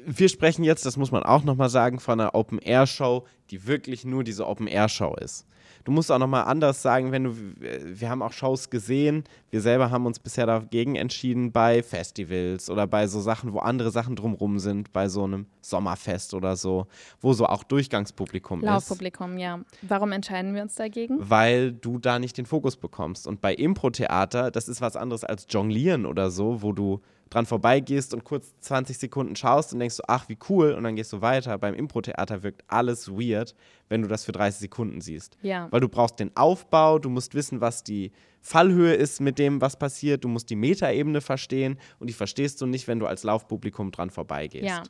[0.05, 4.25] wir sprechen jetzt, das muss man auch nochmal sagen, von einer Open-Air-Show, die wirklich nur
[4.25, 5.47] diese Open-Air-Show ist.
[5.87, 9.93] Du musst auch nochmal anders sagen, wenn du, wir haben auch Shows gesehen, wir selber
[9.93, 14.59] haben uns bisher dagegen entschieden bei Festivals oder bei so Sachen, wo andere Sachen drumrum
[14.59, 16.89] sind, bei so einem Sommerfest oder so,
[17.21, 18.67] wo so auch Durchgangspublikum ist.
[18.67, 19.61] Laufpublikum, ja.
[19.83, 21.19] Warum entscheiden wir uns dagegen?
[21.21, 23.29] Weil du da nicht den Fokus bekommst.
[23.29, 28.15] Und bei Impro-Theater, das ist was anderes als Jonglieren oder so, wo du dran vorbeigehst
[28.15, 31.21] und kurz 20 Sekunden schaust und denkst so, ach, wie cool, und dann gehst du
[31.21, 31.59] weiter.
[31.59, 33.55] Beim Impro-Theater wirkt alles weird,
[33.89, 35.37] wenn du das für 30 Sekunden siehst.
[35.43, 35.69] Ja.
[35.71, 39.77] Weil du brauchst den Aufbau, du musst wissen, was die Fallhöhe ist mit dem, was
[39.77, 43.91] passiert, du musst die Metaebene verstehen und die verstehst du nicht, wenn du als Laufpublikum
[43.91, 44.65] dran vorbeigehst.
[44.65, 44.85] Ja.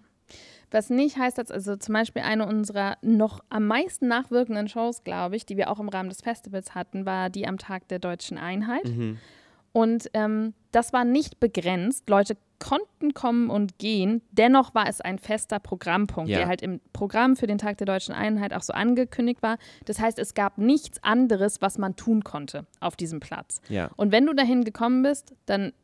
[0.71, 5.37] Was nicht heißt, dass also zum Beispiel eine unserer noch am meisten nachwirkenden Shows, glaube
[5.37, 8.37] ich, die wir auch im Rahmen des Festivals hatten, war die am Tag der deutschen
[8.37, 8.85] Einheit.
[8.85, 9.19] Mhm.
[9.77, 12.09] Und ähm, das war nicht begrenzt.
[12.09, 14.23] Leute konnten kommen und gehen.
[14.31, 16.39] Dennoch war es ein fester Programmpunkt, Ja.
[16.39, 19.59] der halt im Programm für den Tag der deutschen Einheit auch so angekündigt war.
[19.85, 23.61] Das heißt, es gab nichts anderes, was man tun konnte auf diesem Platz.
[23.69, 23.91] Ja.
[23.97, 25.75] Und wenn du dahin gekommen bist, dann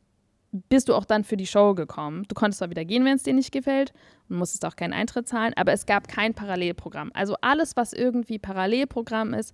[0.69, 2.23] bist du auch dann für die Show gekommen.
[2.27, 3.93] Du konntest zwar wieder gehen, wenn es dir nicht gefällt
[4.27, 7.11] und musstest auch keinen Eintritt zahlen, aber es gab kein Parallelprogramm.
[7.13, 9.53] Also alles, was irgendwie Parallelprogramm ist,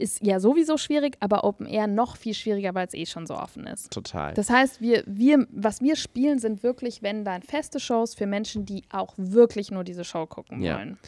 [0.00, 3.34] ist ja sowieso schwierig, aber Open Air noch viel schwieriger, weil es eh schon so
[3.36, 3.90] offen ist.
[3.92, 4.34] Total.
[4.34, 8.64] Das heißt, wir, wir, was wir spielen, sind wirklich, wenn dann feste Shows für Menschen,
[8.66, 10.76] die auch wirklich nur diese Show gucken Ja.
[10.78, 10.98] wollen.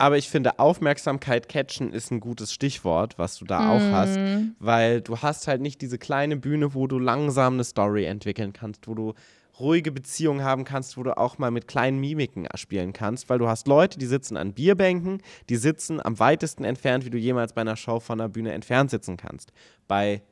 [0.00, 4.54] Aber ich finde, Aufmerksamkeit catchen ist ein gutes Stichwort, was du da auch hast, Mhm.
[4.60, 8.86] weil du hast halt nicht diese kleine Bühne, wo du langsam eine Story entwickeln kannst,
[8.86, 9.14] wo du
[9.60, 13.48] ruhige Beziehungen haben kannst, wo du auch mal mit kleinen Mimiken spielen kannst, weil du
[13.48, 17.60] hast Leute, die sitzen an Bierbänken, die sitzen am weitesten entfernt, wie du jemals bei
[17.62, 19.52] einer Show von einer Bühne entfernt sitzen kannst.
[19.86, 20.22] Bei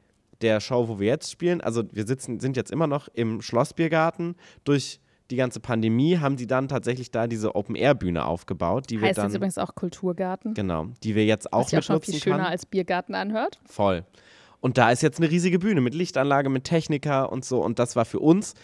[0.42, 4.36] der Show, wo wir jetzt spielen, also wir sitzen, sind jetzt immer noch im Schlossbiergarten.
[4.64, 9.18] Durch die ganze Pandemie haben die dann tatsächlich da diese Open-Air-Bühne aufgebaut, die wir Heißt
[9.18, 12.36] dann jetzt übrigens auch Kulturgarten, Genau, die wir jetzt auch was auch schon viel schöner
[12.36, 12.46] kann.
[12.46, 13.58] als Biergarten anhört.
[13.64, 14.04] Voll.
[14.60, 17.62] Und da ist jetzt eine riesige Bühne mit Lichtanlage, mit Techniker und so.
[17.62, 18.54] Und das war für uns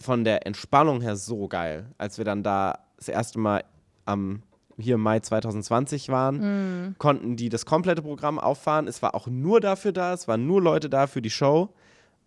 [0.00, 3.64] von der Entspannung her so geil, als wir dann da das erste Mal
[4.04, 4.42] am
[4.80, 8.86] hier im Mai 2020 waren, konnten die das komplette Programm auffahren.
[8.86, 11.70] Es war auch nur dafür da, es waren nur Leute da für die Show.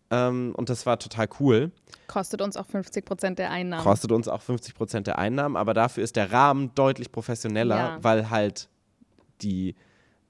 [0.10, 1.72] Ähm, und das war total cool.
[2.08, 3.82] Kostet uns auch 50 Prozent der Einnahmen.
[3.82, 7.98] Kostet uns auch 50 Prozent der Einnahmen, aber dafür ist der Rahmen deutlich professioneller, Ja.
[8.02, 8.68] weil halt
[9.42, 9.76] die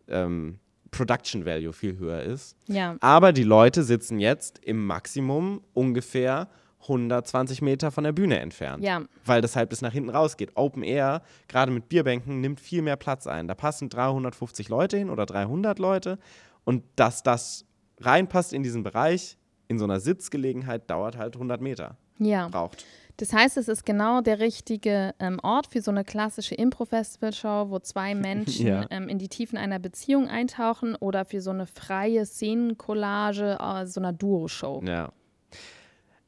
[0.08, 0.60] ähm,
[0.92, 2.56] Production Value viel höher ist.
[2.68, 2.98] Ja.
[3.00, 6.48] Aber die Leute sitzen jetzt im Maximum ungefähr
[6.82, 8.84] 120 Meter von der Bühne entfernt.
[8.84, 9.02] Ja.
[9.26, 10.52] Weil das halt bis nach hinten rausgeht.
[10.56, 13.48] Open Air, gerade mit Bierbänken, nimmt viel mehr Platz ein.
[13.48, 16.18] Da passen 350 Leute hin oder 300 Leute.
[16.64, 17.66] Und dass das
[18.00, 21.98] reinpasst in diesen Bereich, in so einer Sitzgelegenheit, dauert halt 100 Meter.
[22.20, 22.48] Ja.
[22.50, 22.86] Braucht.
[23.18, 27.78] Das heißt, es ist genau der richtige ähm, Ort für so eine klassische Impro-Festival-Show, wo
[27.80, 28.86] zwei Menschen Ja.
[28.90, 34.00] ähm, in die Tiefen einer Beziehung eintauchen oder für so eine freie Szenencollage, äh, so
[34.00, 34.82] einer Duo-Show.
[34.86, 35.12] Ja.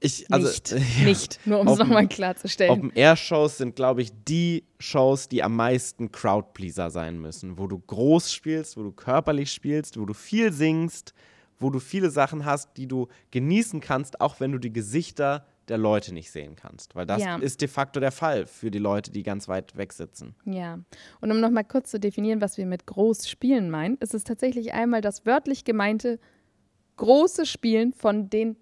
[0.05, 2.71] Ich, also, nicht, ja, nicht, nur um es nochmal klarzustellen.
[2.71, 8.33] Open-Air-Shows sind, glaube ich, die Shows, die am meisten Crowdpleaser sein müssen, wo du groß
[8.33, 11.13] spielst, wo du körperlich spielst, wo du viel singst,
[11.57, 15.77] wo du viele Sachen hast, die du genießen kannst, auch wenn du die Gesichter der
[15.77, 16.95] Leute nicht sehen kannst.
[16.95, 17.37] Weil das ja.
[17.37, 20.35] ist de facto der Fall für die Leute, die ganz weit weg sitzen.
[20.43, 20.79] Ja.
[21.21, 24.73] Und um nochmal kurz zu definieren, was wir mit groß spielen meinen, ist es tatsächlich
[24.73, 26.19] einmal das wörtlich gemeinte
[26.97, 28.57] große Spielen von den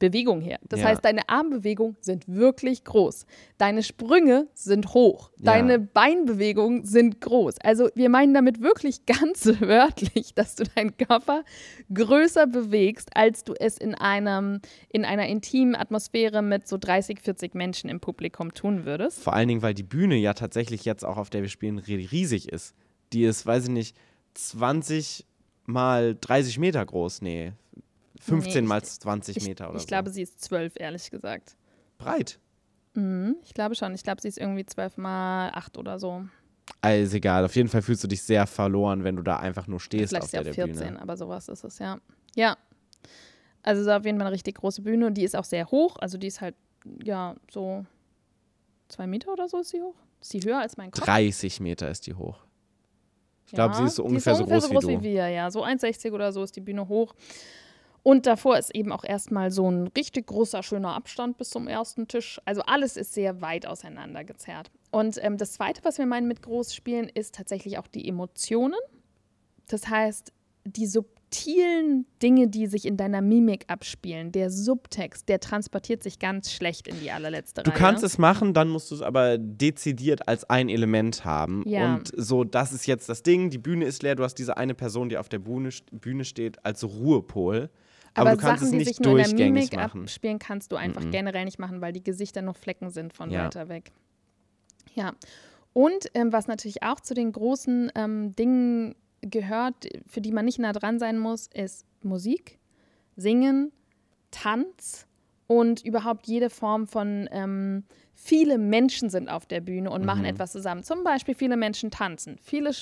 [0.00, 0.58] Bewegung her.
[0.68, 0.86] Das ja.
[0.86, 3.26] heißt, deine Armbewegungen sind wirklich groß.
[3.58, 5.30] Deine Sprünge sind hoch.
[5.38, 5.86] Deine ja.
[5.92, 7.58] Beinbewegungen sind groß.
[7.62, 11.44] Also wir meinen damit wirklich ganz wörtlich, dass du deinen Körper
[11.94, 17.54] größer bewegst, als du es in, einem, in einer intimen Atmosphäre mit so 30, 40
[17.54, 19.22] Menschen im Publikum tun würdest.
[19.22, 22.48] Vor allen Dingen, weil die Bühne ja tatsächlich jetzt auch, auf der wir spielen, riesig
[22.48, 22.74] ist.
[23.12, 23.96] Die ist, weiß ich nicht,
[24.34, 25.26] 20
[25.66, 27.20] mal 30 Meter groß.
[27.20, 27.52] Nee,
[28.20, 29.84] 15 nee, mal 20 ich, Meter oder ich so.
[29.84, 31.56] Ich glaube, sie ist 12, ehrlich gesagt.
[31.98, 32.38] Breit?
[32.94, 33.94] Mhm, ich glaube schon.
[33.94, 36.24] Ich glaube, sie ist irgendwie 12 mal 8 oder so.
[36.82, 39.80] Also egal, auf jeden Fall fühlst du dich sehr verloren, wenn du da einfach nur
[39.80, 41.02] stehst Vielleicht auf der, der 14, Bühne.
[41.02, 41.98] aber sowas ist es, ja.
[42.34, 42.56] Ja.
[43.62, 45.70] Also es ist auf jeden Fall eine richtig große Bühne und die ist auch sehr
[45.70, 45.96] hoch.
[45.98, 46.54] Also die ist halt,
[47.02, 47.84] ja, so
[48.88, 49.96] zwei Meter oder so ist sie hoch.
[50.20, 51.04] Ist sie höher als mein Kopf?
[51.04, 52.38] 30 Meter ist die hoch.
[53.46, 55.14] Ich glaube, sie ist so ungefähr, ist so, ungefähr so, groß, so groß wie, wie
[55.14, 55.50] wir, ja.
[55.50, 57.14] So 1,60 oder so ist die Bühne hoch.
[58.02, 62.08] Und davor ist eben auch erstmal so ein richtig großer, schöner Abstand bis zum ersten
[62.08, 62.40] Tisch.
[62.44, 64.70] Also alles ist sehr weit auseinander gezerrt.
[64.90, 68.78] Und ähm, das Zweite, was wir meinen mit Großspielen, ist tatsächlich auch die Emotionen.
[69.68, 70.32] Das heißt,
[70.64, 76.50] die subtilen Dinge, die sich in deiner Mimik abspielen, der Subtext, der transportiert sich ganz
[76.50, 77.78] schlecht in die allerletzte du Reihe.
[77.78, 81.62] Du kannst es machen, dann musst du es aber dezidiert als ein Element haben.
[81.66, 81.94] Ja.
[81.94, 84.74] Und so, das ist jetzt das Ding, die Bühne ist leer, du hast diese eine
[84.74, 87.70] Person, die auf der Bühne, Bühne steht, als Ruhepol.
[88.14, 90.02] Aber, aber Sachen, die sich nur in der Mimik machen.
[90.02, 91.12] abspielen, kannst du einfach mhm.
[91.12, 93.44] generell nicht machen, weil die Gesichter noch Flecken sind von ja.
[93.44, 93.92] weiter weg.
[94.94, 95.12] Ja.
[95.72, 100.58] Und ähm, was natürlich auch zu den großen ähm, Dingen gehört, für die man nicht
[100.58, 102.58] nah dran sein muss, ist Musik,
[103.16, 103.72] Singen,
[104.30, 105.06] Tanz
[105.46, 110.06] und überhaupt jede Form von ähm, viele Menschen sind auf der Bühne und mhm.
[110.06, 110.82] machen etwas zusammen.
[110.82, 112.72] Zum Beispiel viele Menschen tanzen, viele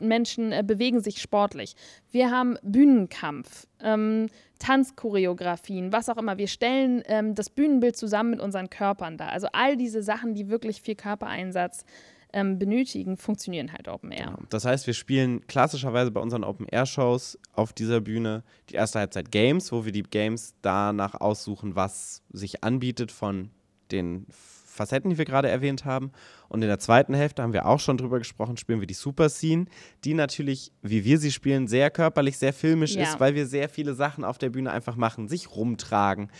[0.00, 1.74] Menschen äh, bewegen sich sportlich.
[2.10, 6.38] Wir haben Bühnenkampf, ähm, Tanzchoreografien, was auch immer.
[6.38, 9.28] Wir stellen ähm, das Bühnenbild zusammen mit unseren Körpern da.
[9.28, 11.84] Also all diese Sachen, die wirklich viel Körpereinsatz
[12.32, 14.26] ähm, benötigen, funktionieren halt Open Air.
[14.26, 14.38] Genau.
[14.50, 19.00] Das heißt, wir spielen klassischerweise bei unseren Open Air Shows auf dieser Bühne die erste
[19.00, 23.50] Halbzeit Games, wo wir die Games danach aussuchen, was sich anbietet von
[23.90, 24.26] den
[24.80, 26.10] Facetten, die wir gerade erwähnt haben.
[26.48, 29.28] Und in der zweiten Hälfte haben wir auch schon drüber gesprochen, spielen wir die Super
[29.28, 29.66] Scene,
[30.04, 33.02] die natürlich, wie wir sie spielen, sehr körperlich, sehr filmisch ja.
[33.02, 36.30] ist, weil wir sehr viele Sachen auf der Bühne einfach machen, sich rumtragen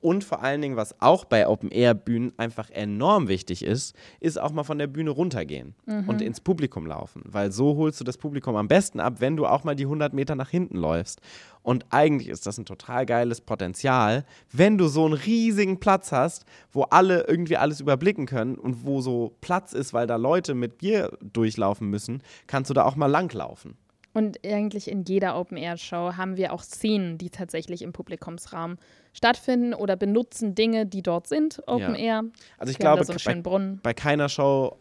[0.00, 4.62] und vor allen Dingen, was auch bei Open-Air-Bühnen einfach enorm wichtig ist, ist auch mal
[4.62, 6.08] von der Bühne runtergehen mhm.
[6.08, 7.22] und ins Publikum laufen.
[7.24, 10.12] Weil so holst du das Publikum am besten ab, wenn du auch mal die 100
[10.12, 11.20] Meter nach hinten läufst.
[11.62, 16.44] Und eigentlich ist das ein total geiles Potenzial, wenn du so einen riesigen Platz hast,
[16.72, 20.78] wo alle irgendwie alles überblicken können und wo so Platz ist, weil da Leute mit
[20.78, 23.76] Bier durchlaufen müssen, kannst du da auch mal langlaufen.
[24.18, 28.76] Und eigentlich in jeder Open-Air-Show haben wir auch Szenen, die tatsächlich im Publikumsraum
[29.12, 32.04] stattfinden oder benutzen Dinge, die dort sind, Open-Air.
[32.04, 32.22] Ja.
[32.58, 34.76] Also ich wir glaube, so bei, bei, keiner Show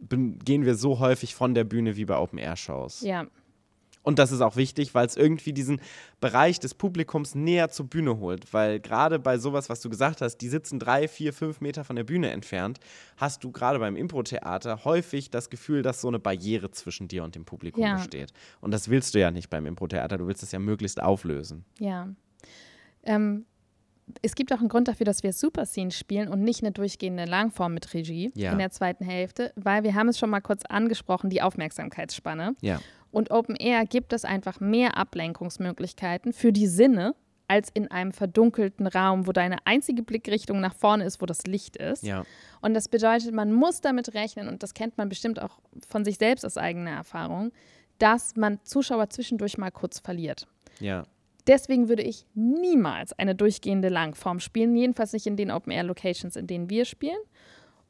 [0.00, 3.02] gehen wir so häufig von der Bühne wie bei Open-Air-Shows.
[3.02, 3.26] Ja.
[4.06, 5.80] Und das ist auch wichtig, weil es irgendwie diesen
[6.20, 8.54] Bereich des Publikums näher zur Bühne holt.
[8.54, 11.96] Weil gerade bei sowas, was du gesagt hast, die sitzen drei, vier, fünf Meter von
[11.96, 12.78] der Bühne entfernt,
[13.16, 17.34] hast du gerade beim Impro-Theater häufig das Gefühl, dass so eine Barriere zwischen dir und
[17.34, 17.96] dem Publikum ja.
[17.96, 18.32] besteht.
[18.60, 20.18] Und das willst du ja nicht beim Impro-Theater.
[20.18, 21.64] Du willst es ja möglichst auflösen.
[21.80, 22.08] Ja.
[23.02, 23.44] Ähm,
[24.22, 27.24] es gibt auch einen Grund dafür, dass wir Super Scene spielen und nicht eine durchgehende
[27.24, 28.52] Langform mit Regie ja.
[28.52, 32.54] in der zweiten Hälfte, weil wir haben es schon mal kurz angesprochen, die Aufmerksamkeitsspanne.
[32.60, 32.78] Ja.
[33.16, 37.14] Und Open Air gibt es einfach mehr Ablenkungsmöglichkeiten für die Sinne
[37.48, 41.78] als in einem verdunkelten Raum, wo deine einzige Blickrichtung nach vorne ist, wo das Licht
[41.78, 42.02] ist.
[42.02, 42.26] Ja.
[42.60, 46.18] Und das bedeutet, man muss damit rechnen, und das kennt man bestimmt auch von sich
[46.18, 47.52] selbst aus eigener Erfahrung,
[47.96, 50.46] dass man Zuschauer zwischendurch mal kurz verliert.
[50.78, 51.06] Ja.
[51.46, 56.68] Deswegen würde ich niemals eine durchgehende Langform spielen, jedenfalls nicht in den Open-Air-Locations, in denen
[56.68, 57.16] wir spielen.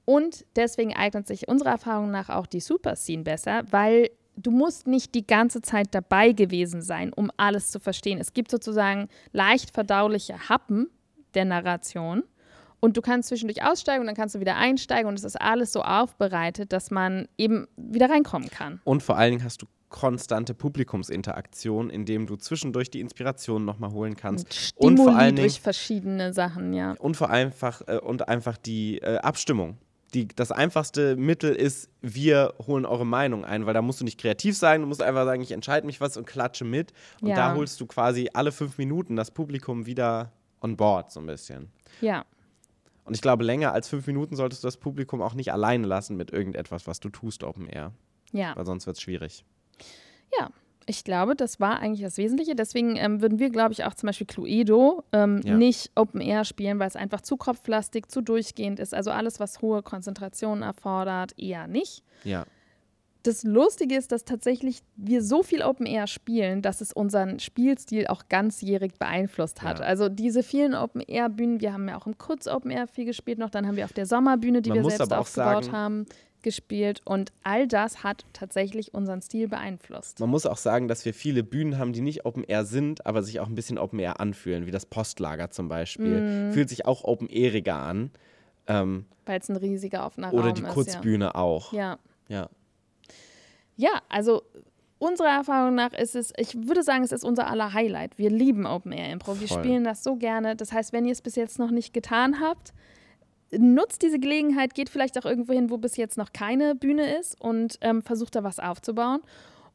[0.04, 4.86] Und deswegen eignet sich unserer Erfahrung nach auch die Super Scene besser, weil du musst
[4.86, 8.18] nicht die ganze Zeit dabei gewesen sein, um alles zu verstehen.
[8.18, 10.88] Es gibt sozusagen leicht verdauliche Happen
[11.34, 12.22] der Narration.
[12.78, 15.72] Und du kannst zwischendurch aussteigen und dann kannst du wieder einsteigen und es ist alles
[15.72, 18.80] so aufbereitet, dass man eben wieder reinkommen kann.
[18.84, 24.14] Und vor allen Dingen hast du konstante Publikumsinteraktion, indem du zwischendurch die Inspiration nochmal holen
[24.14, 24.52] kannst.
[24.52, 26.92] Stimuli und vor allen Dingen, durch verschiedene Sachen, ja.
[26.98, 29.78] und vor einfach äh, und einfach die äh, Abstimmung.
[30.14, 34.18] Die, das einfachste Mittel ist, wir holen eure Meinung ein, weil da musst du nicht
[34.20, 36.92] kreativ sein, du musst einfach sagen, ich entscheide mich was und klatsche mit.
[37.20, 37.34] Und Ja.
[37.36, 41.70] da holst du quasi alle fünf Minuten das Publikum wieder on board, so ein bisschen.
[42.00, 42.24] Ja,
[43.04, 46.16] Und ich glaube, länger als fünf Minuten solltest du das Publikum auch nicht alleine lassen
[46.16, 47.92] mit irgendetwas, was du tust, Open Air.
[48.32, 48.54] ja.
[48.56, 49.44] Weil sonst wird es schwierig.
[50.38, 50.50] Ja,
[50.88, 52.54] ich glaube, das war eigentlich das Wesentliche.
[52.54, 55.54] Deswegen ähm, würden wir, glaube ich, auch zum Beispiel Cluedo ähm, Ja.
[55.56, 58.94] nicht Open Air spielen, weil es einfach zu kopflastig, zu durchgehend ist.
[58.94, 62.04] Also alles, was hohe Konzentration erfordert, eher nicht.
[62.22, 62.44] Ja.
[63.24, 68.06] Das Lustige ist, dass tatsächlich wir so viel Open Air spielen, dass es unseren Spielstil
[68.06, 69.80] auch ganzjährig beeinflusst hat.
[69.80, 69.84] Ja.
[69.84, 73.04] Also diese vielen Open Air Bühnen, wir haben ja auch im Kurz Open Air viel
[73.04, 76.06] gespielt noch, dann haben wir auf der Sommerbühne, die Man wir selbst aufgebaut sagen- haben,
[76.42, 80.20] gespielt und all das hat tatsächlich unseren Stil beeinflusst.
[80.20, 83.22] Man muss auch sagen, dass wir viele Bühnen haben, die nicht Open Air sind, aber
[83.22, 86.20] sich auch ein bisschen Open Air anfühlen, wie das Postlager zum Beispiel.
[86.20, 86.52] Mhm.
[86.52, 88.10] Fühlt sich auch Open Airiger an.
[88.68, 90.68] Ähm, Weil es ein riesiger offener oder Raum die ist.
[90.68, 91.72] Kurzbühne auch.
[91.72, 91.98] Ja.
[92.28, 92.38] ja.
[92.38, 92.48] Ja.
[93.76, 94.42] Ja, also
[94.98, 98.18] unserer Erfahrung nach ist es, ich würde sagen, es ist unser aller Highlight.
[98.18, 99.38] Wir lieben Open Air Impro.
[99.40, 99.58] Wir Voll.
[99.58, 100.56] spielen das so gerne.
[100.56, 102.72] Das heißt, wenn ihr es bis jetzt noch nicht getan habt,
[103.58, 107.40] nutzt diese Gelegenheit, geht vielleicht auch irgendwo hin, wo bis jetzt noch keine Bühne ist
[107.40, 109.20] und ähm, versucht da was aufzubauen.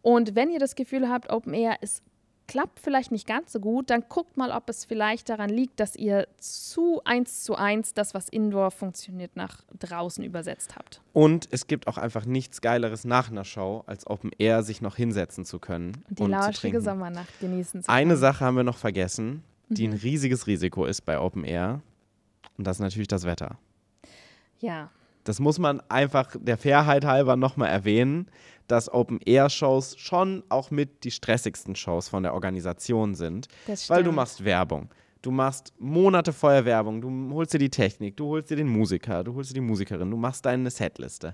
[0.01, 2.03] Und wenn ihr das Gefühl habt, Open Air ist
[2.47, 5.95] klappt vielleicht nicht ganz so gut, dann guckt mal, ob es vielleicht daran liegt, dass
[5.95, 10.99] ihr zu eins zu eins das, was indoor funktioniert, nach draußen übersetzt habt.
[11.13, 14.97] Und es gibt auch einfach nichts Geileres nach einer Show, als Open Air sich noch
[14.97, 16.81] hinsetzen zu können Und die und lauschige.
[16.81, 18.19] Sommernacht genießen zu Eine können.
[18.19, 19.93] Sache haben wir noch vergessen, die Mhm.
[19.93, 21.79] ein riesiges Risiko ist bei Open Air.
[22.57, 23.57] Und das ist natürlich das Wetter.
[24.61, 24.89] Ja,
[25.23, 28.27] Das muss man einfach der Fairheit halber nochmal erwähnen,
[28.67, 33.47] dass Open-Air-Shows schon auch mit die stressigsten Shows von der Organisation sind,
[33.89, 34.89] weil du machst Werbung.
[35.21, 39.23] Du machst Monate vorher Werbung, du holst dir die Technik, du holst dir den Musiker,
[39.23, 41.27] du holst dir die Musikerin, du machst deine Setliste.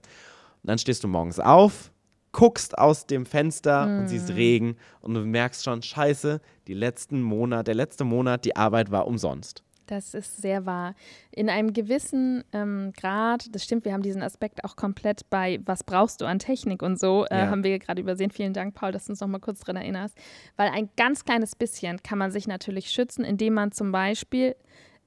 [0.64, 1.92] Und dann stehst du morgens auf,
[2.34, 4.08] guckst aus dem Fenster und Mm.
[4.08, 8.92] siehst Regen und du merkst schon, scheiße, die letzten Monat, der letzte Monat, die Arbeit
[8.92, 9.64] war umsonst.
[9.88, 10.94] Das ist sehr wahr.
[11.32, 15.84] In einem gewissen ähm, Grad, das stimmt, wir haben diesen Aspekt auch komplett bei, was
[15.84, 17.50] brauchst du an Technik und so, äh, Ja.
[17.50, 18.30] haben wir gerade übersehen.
[18.32, 20.18] Vielen Dank, Paul, dass du uns noch mal kurz daran erinnerst.
[20.58, 24.56] Weil ein ganz kleines bisschen kann man sich natürlich schützen, indem man zum Beispiel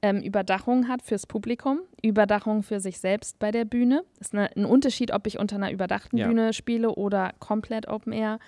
[0.03, 4.03] ähm, Überdachung hat fürs Publikum, Überdachung für sich selbst bei der Bühne.
[4.19, 6.27] Das ist eine, ein Unterschied, ob ich unter einer überdachten Ja.
[6.27, 8.39] Bühne spiele oder komplett Open Air.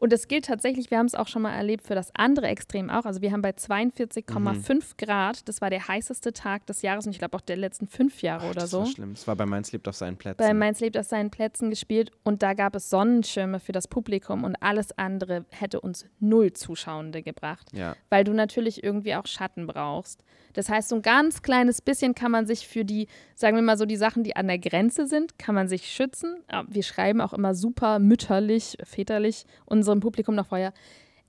[0.00, 2.90] Und es gilt tatsächlich, wir haben es auch schon mal erlebt, für das andere Extrem
[2.90, 3.04] auch.
[3.04, 7.18] Also wir haben bei 42,5 Grad, das war der heißeste Tag des Jahres und ich
[7.18, 8.80] glaube auch der letzten fünf Jahre oder das so.
[8.80, 9.14] war schlimm.
[9.14, 10.38] Das war bei Mainz lebt auf seinen Plätzen.
[10.38, 14.44] Bei Mainz lebt auf seinen Plätzen gespielt und da gab es Sonnenschirme für das Publikum
[14.44, 17.96] und alles andere hätte uns null Zuschauende gebracht ja.
[18.08, 20.24] weil du natürlich irgendwie auch Schatten brauchst.
[20.52, 23.78] Das heißt, so ein ganz kleines bisschen kann man sich für die, sagen wir mal
[23.78, 26.42] so, die Sachen, die an der Grenze sind, kann man sich schützen.
[26.68, 29.44] Wir schreiben auch immer super mütterlich, väterlich
[29.90, 30.72] unserem Publikum noch vorher.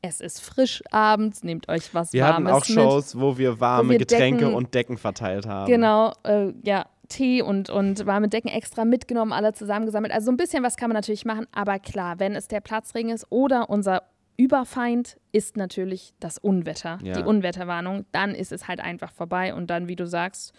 [0.02, 3.92] Es ist frisch abends, nehmt euch was Wir hatten Warmes auch Shows, wo wir warme
[3.92, 5.68] wir Getränke Decken- und Decken verteilt haben.
[5.68, 10.12] Genau, äh, ja, Tee und, und warme Decken extra mitgenommen, alle zusammengesammelt.
[10.14, 13.10] Also so ein bisschen was kann man natürlich machen, aber klar, wenn es der Platzring
[13.10, 14.04] ist oder unser
[14.38, 17.14] Überfeind ist natürlich das Unwetter, Ja.
[17.14, 20.54] die Unwetterwarnung, dann ist es halt einfach vorbei und dann, wie du sagst,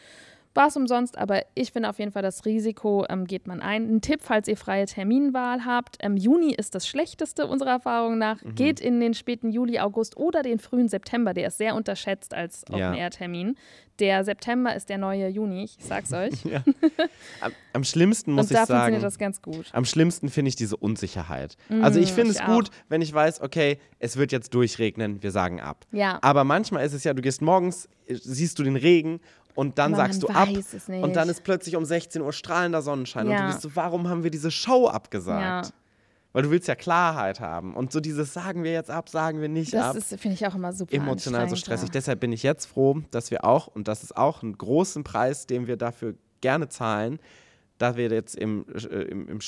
[0.54, 3.96] war es umsonst, aber ich finde auf jeden Fall, das Risiko ähm, geht man ein.
[3.96, 8.42] Ein Tipp, falls ihr freie Terminwahl habt, ähm, Juni ist das schlechteste unserer Erfahrung nach.
[8.42, 8.54] Mhm.
[8.54, 12.64] Geht in den späten Juli, August oder den frühen September, der ist sehr unterschätzt als
[12.70, 12.90] Ja.
[12.90, 13.56] Open-Air-Termin.
[13.98, 16.32] Der September ist der neue Juni, ich sag's euch.
[16.44, 16.62] Ja.
[17.40, 19.70] Am, am schlimmsten muss und da ich sagen, funktioniert das ganz gut.
[19.72, 21.56] am schlimmsten finde ich diese Unsicherheit.
[21.80, 25.60] also ich finde es gut, wenn ich weiß, okay, es wird jetzt durchregnen, wir sagen
[25.60, 25.86] ab.
[25.92, 26.18] Ja.
[26.20, 29.20] Aber manchmal ist es ja, du gehst morgens, äh, siehst du den Regen
[29.54, 30.48] und dann Aber sagst du ab
[31.02, 33.40] und dann ist plötzlich um 16 Uhr strahlender Sonnenschein und Ja.
[33.42, 35.66] du bist so, warum haben wir diese Show abgesagt?
[35.66, 35.72] Ja.
[36.34, 39.50] Weil du willst ja Klarheit haben und so dieses sagen wir jetzt ab, sagen wir
[39.50, 39.96] nicht Das ab.
[39.96, 41.88] ist, finde ich, auch immer super emotional so stressig.
[41.88, 41.92] ja.
[41.92, 45.46] Deshalb bin ich jetzt froh, dass wir auch, und das ist auch ein großen Preis,
[45.46, 47.18] den wir dafür gerne zahlen,
[47.76, 49.40] da wir jetzt im, äh, im, im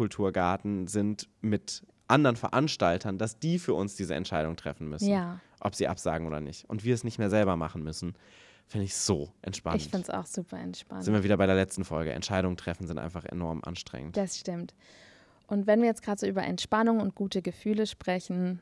[0.00, 5.40] Schlosskulturgarten sind mit anderen Veranstaltern, dass die für uns diese Entscheidung treffen müssen, Ja.
[5.60, 6.68] ob sie absagen oder nicht.
[6.68, 8.14] Und wir es nicht mehr selber machen müssen.
[8.66, 9.76] Finde ich so entspannt.
[9.80, 11.04] Ich finde es auch super entspannt.
[11.04, 12.12] sind wir wieder bei der letzten Folge.
[12.12, 14.16] Entscheidungen treffen sind einfach enorm anstrengend.
[14.16, 14.74] Das stimmt.
[15.46, 18.60] Und wenn wir jetzt gerade so über Entspannung und gute Gefühle sprechen,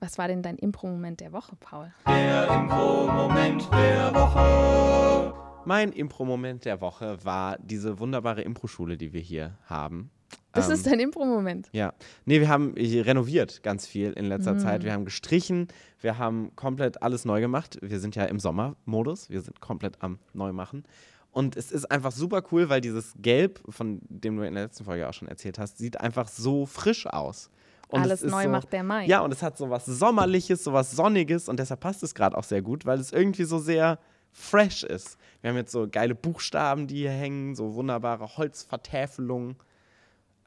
[0.00, 1.92] was war denn dein Impro-Moment der Woche, Paul?
[2.08, 5.32] Der Impro-Moment der Woche.
[5.64, 10.10] Mein Impro-Moment der Woche war diese wunderbare Impro-Schule, die wir hier haben.
[10.56, 11.68] Das Ähm, ist dein Impro-Moment.
[11.72, 11.92] Ja.
[12.24, 14.58] Nee, wir haben renoviert ganz viel in letzter Mhm.
[14.58, 14.84] Zeit.
[14.84, 15.68] Wir haben gestrichen,
[16.00, 17.78] wir haben komplett alles neu gemacht.
[17.82, 20.84] Wir sind ja im Sommermodus, wir sind komplett am Neumachen.
[21.30, 24.84] Und es ist einfach super cool, weil dieses Gelb, von dem du in der letzten
[24.84, 27.50] Folge auch schon erzählt hast, sieht einfach so frisch aus.
[27.88, 29.06] Und Alles neu so, macht der Mai.
[29.06, 32.36] Ja, und es hat so was Sommerliches, so was Sonniges und deshalb passt es gerade
[32.36, 33.98] auch sehr gut, weil es irgendwie so sehr
[34.32, 35.18] fresh ist.
[35.40, 39.56] Wir haben jetzt so geile Buchstaben, die hier hängen, so wunderbare Holzvertäfelungen.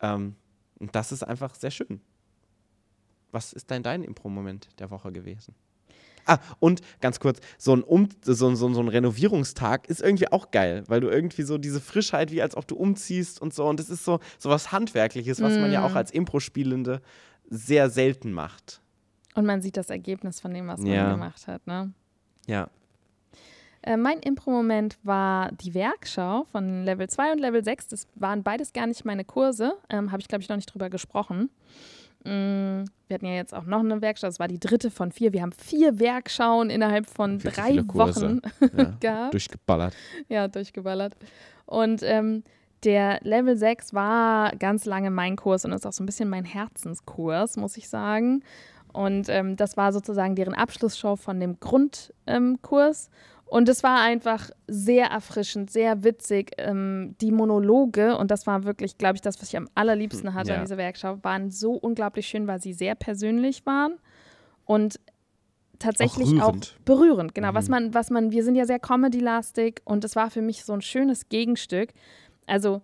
[0.01, 0.35] Ähm,
[0.79, 2.01] und das ist einfach sehr schön.
[3.31, 5.53] Was ist denn dein Impro-Moment der Woche gewesen?
[6.25, 10.51] Ah, und ganz kurz, so ein, um so, so, so ein Renovierungstag ist irgendwie auch
[10.51, 13.79] geil, weil du irgendwie so diese Frischheit, wie als ob du umziehst und so, und
[13.79, 17.01] das ist so, so was Handwerkliches, was man ja auch als Impro-Spielende
[17.49, 18.81] sehr selten macht.
[19.35, 21.03] Und man sieht das Ergebnis von dem, was Ja.
[21.03, 21.65] man gemacht hat.
[21.65, 21.93] Ne?
[22.47, 22.69] Ja.
[23.81, 27.87] Äh, mein Impro-Moment war die Werkschau von Level 2 und Level 6.
[27.87, 29.75] Das waren beides gar nicht meine Kurse.
[29.89, 31.49] Ähm, Habe ich, glaube ich, noch nicht drüber gesprochen.
[32.25, 34.27] Mm, wir hatten ja jetzt auch noch eine Werkschau.
[34.27, 35.31] Das war die dritte von vier.
[35.31, 37.77] Wir haben vier Werkschauen innerhalb von Viel drei.
[37.93, 38.41] Wochen
[38.75, 38.93] ja.
[38.99, 39.33] gehabt.
[39.33, 39.95] Durchgeballert.
[40.27, 41.15] Ja, durchgeballert.
[41.65, 42.43] Und ähm,
[42.83, 46.45] der Level 6 war ganz lange mein Kurs und ist auch so ein bisschen mein
[46.45, 48.43] Herzenskurs, muss ich sagen.
[48.91, 53.07] Und ähm, das war sozusagen deren Abschlussshow von dem Grundkurs.
[53.07, 53.13] Ähm.
[53.49, 56.51] Und es war einfach sehr erfrischend, sehr witzig.
[56.57, 60.51] Ähm, die Monologe, und das war wirklich, glaube ich, das, was ich am allerliebsten hatte
[60.51, 60.55] Ja.
[60.57, 63.93] an dieser Werkschau, waren so unglaublich schön, weil sie sehr persönlich waren
[64.65, 64.99] und
[65.79, 66.75] tatsächlich auch, rührend.
[66.85, 67.35] berührend.
[67.35, 67.71] Genau, was Mhm.
[67.71, 70.81] man, was man, wir sind ja sehr comedy-lastig und es war für mich so ein
[70.81, 71.91] schönes Gegenstück.
[72.45, 72.81] Also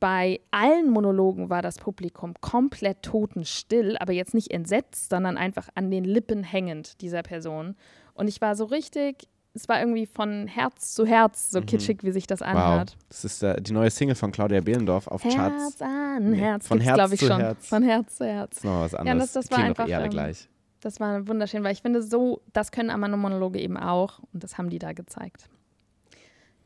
[0.00, 5.90] bei allen Monologen war das Publikum komplett totenstill, aber jetzt nicht entsetzt, sondern einfach an
[5.90, 7.76] den Lippen hängend dieser Person.
[8.14, 11.66] Und ich war so richtig, es war irgendwie von Herz zu Herz, so Mhm.
[11.66, 12.48] kitschig, wie sich das Wow.
[12.48, 12.96] anhört.
[13.08, 15.36] Das ist äh, die neue Single von Claudia Behlendorf auf Charts.
[15.38, 17.40] Herz an Nee, Herz, von Herz zu schon.
[17.40, 17.66] Herz.
[17.68, 18.50] Von Herz zu Herz.
[18.50, 19.32] Das ist noch was Ja, anderes.
[19.32, 20.48] das- das Die war doch einfach, ähm, gleich.
[20.82, 24.70] Das war wunderschön, weil ich finde, so, das können Amano-Monologe eben auch und das haben
[24.70, 25.48] die da gezeigt.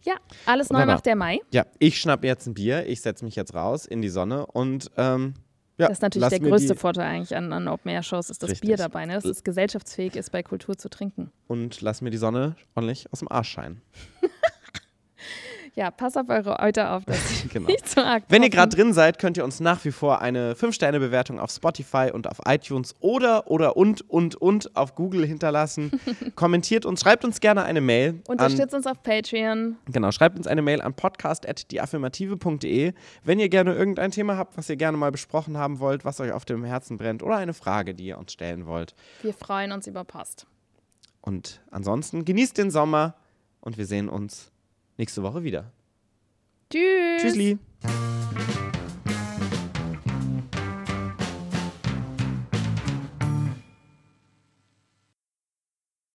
[0.03, 0.14] Ja,
[0.45, 1.41] alles neu macht der Mai.
[1.51, 4.91] Ja, ich schnapp jetzt ein Bier, ich setze mich jetzt raus in die Sonne und
[4.99, 5.32] ähm,
[5.78, 8.68] ja, Das ist natürlich der größte Vorteil eigentlich an, an Open-Air-Shows, ist das Richtig.
[8.68, 9.14] Bier dabei, ne?
[9.14, 11.32] dass es gesellschaftsfähig ist, bei Kultur zu trinken.
[11.48, 13.82] Und lass mir die Sonne ordentlich aus dem Arsch scheinen.
[15.76, 17.66] Ja, pass auf eure Euter auf, dass sie Genau.
[17.66, 20.54] nicht so arg Wenn ihr gerade drin seid, könnt ihr uns nach wie vor eine
[20.54, 25.90] 5-Sterne-Bewertung auf Spotify und auf iTunes oder oder und und und auf Google hinterlassen.
[26.36, 28.10] Kommentiert uns, schreibt uns gerne eine Mail.
[28.10, 29.76] an, Unterstützt uns auf Patreon.
[29.90, 32.92] genau, schreibt uns eine Mail an podcast.deaffirmative.de,
[33.24, 36.32] wenn ihr gerne irgendein Thema habt, was ihr gerne mal besprochen haben wollt, was euch
[36.32, 38.94] auf dem Herzen brennt oder eine Frage, die ihr uns stellen wollt.
[39.22, 40.46] Wir freuen uns über Post.
[41.20, 43.14] Und ansonsten genießt den Sommer
[43.60, 44.50] und wir sehen uns
[44.97, 45.70] nächste Woche wieder.
[46.70, 47.22] Tschüss.
[47.22, 47.59] Tschüssli.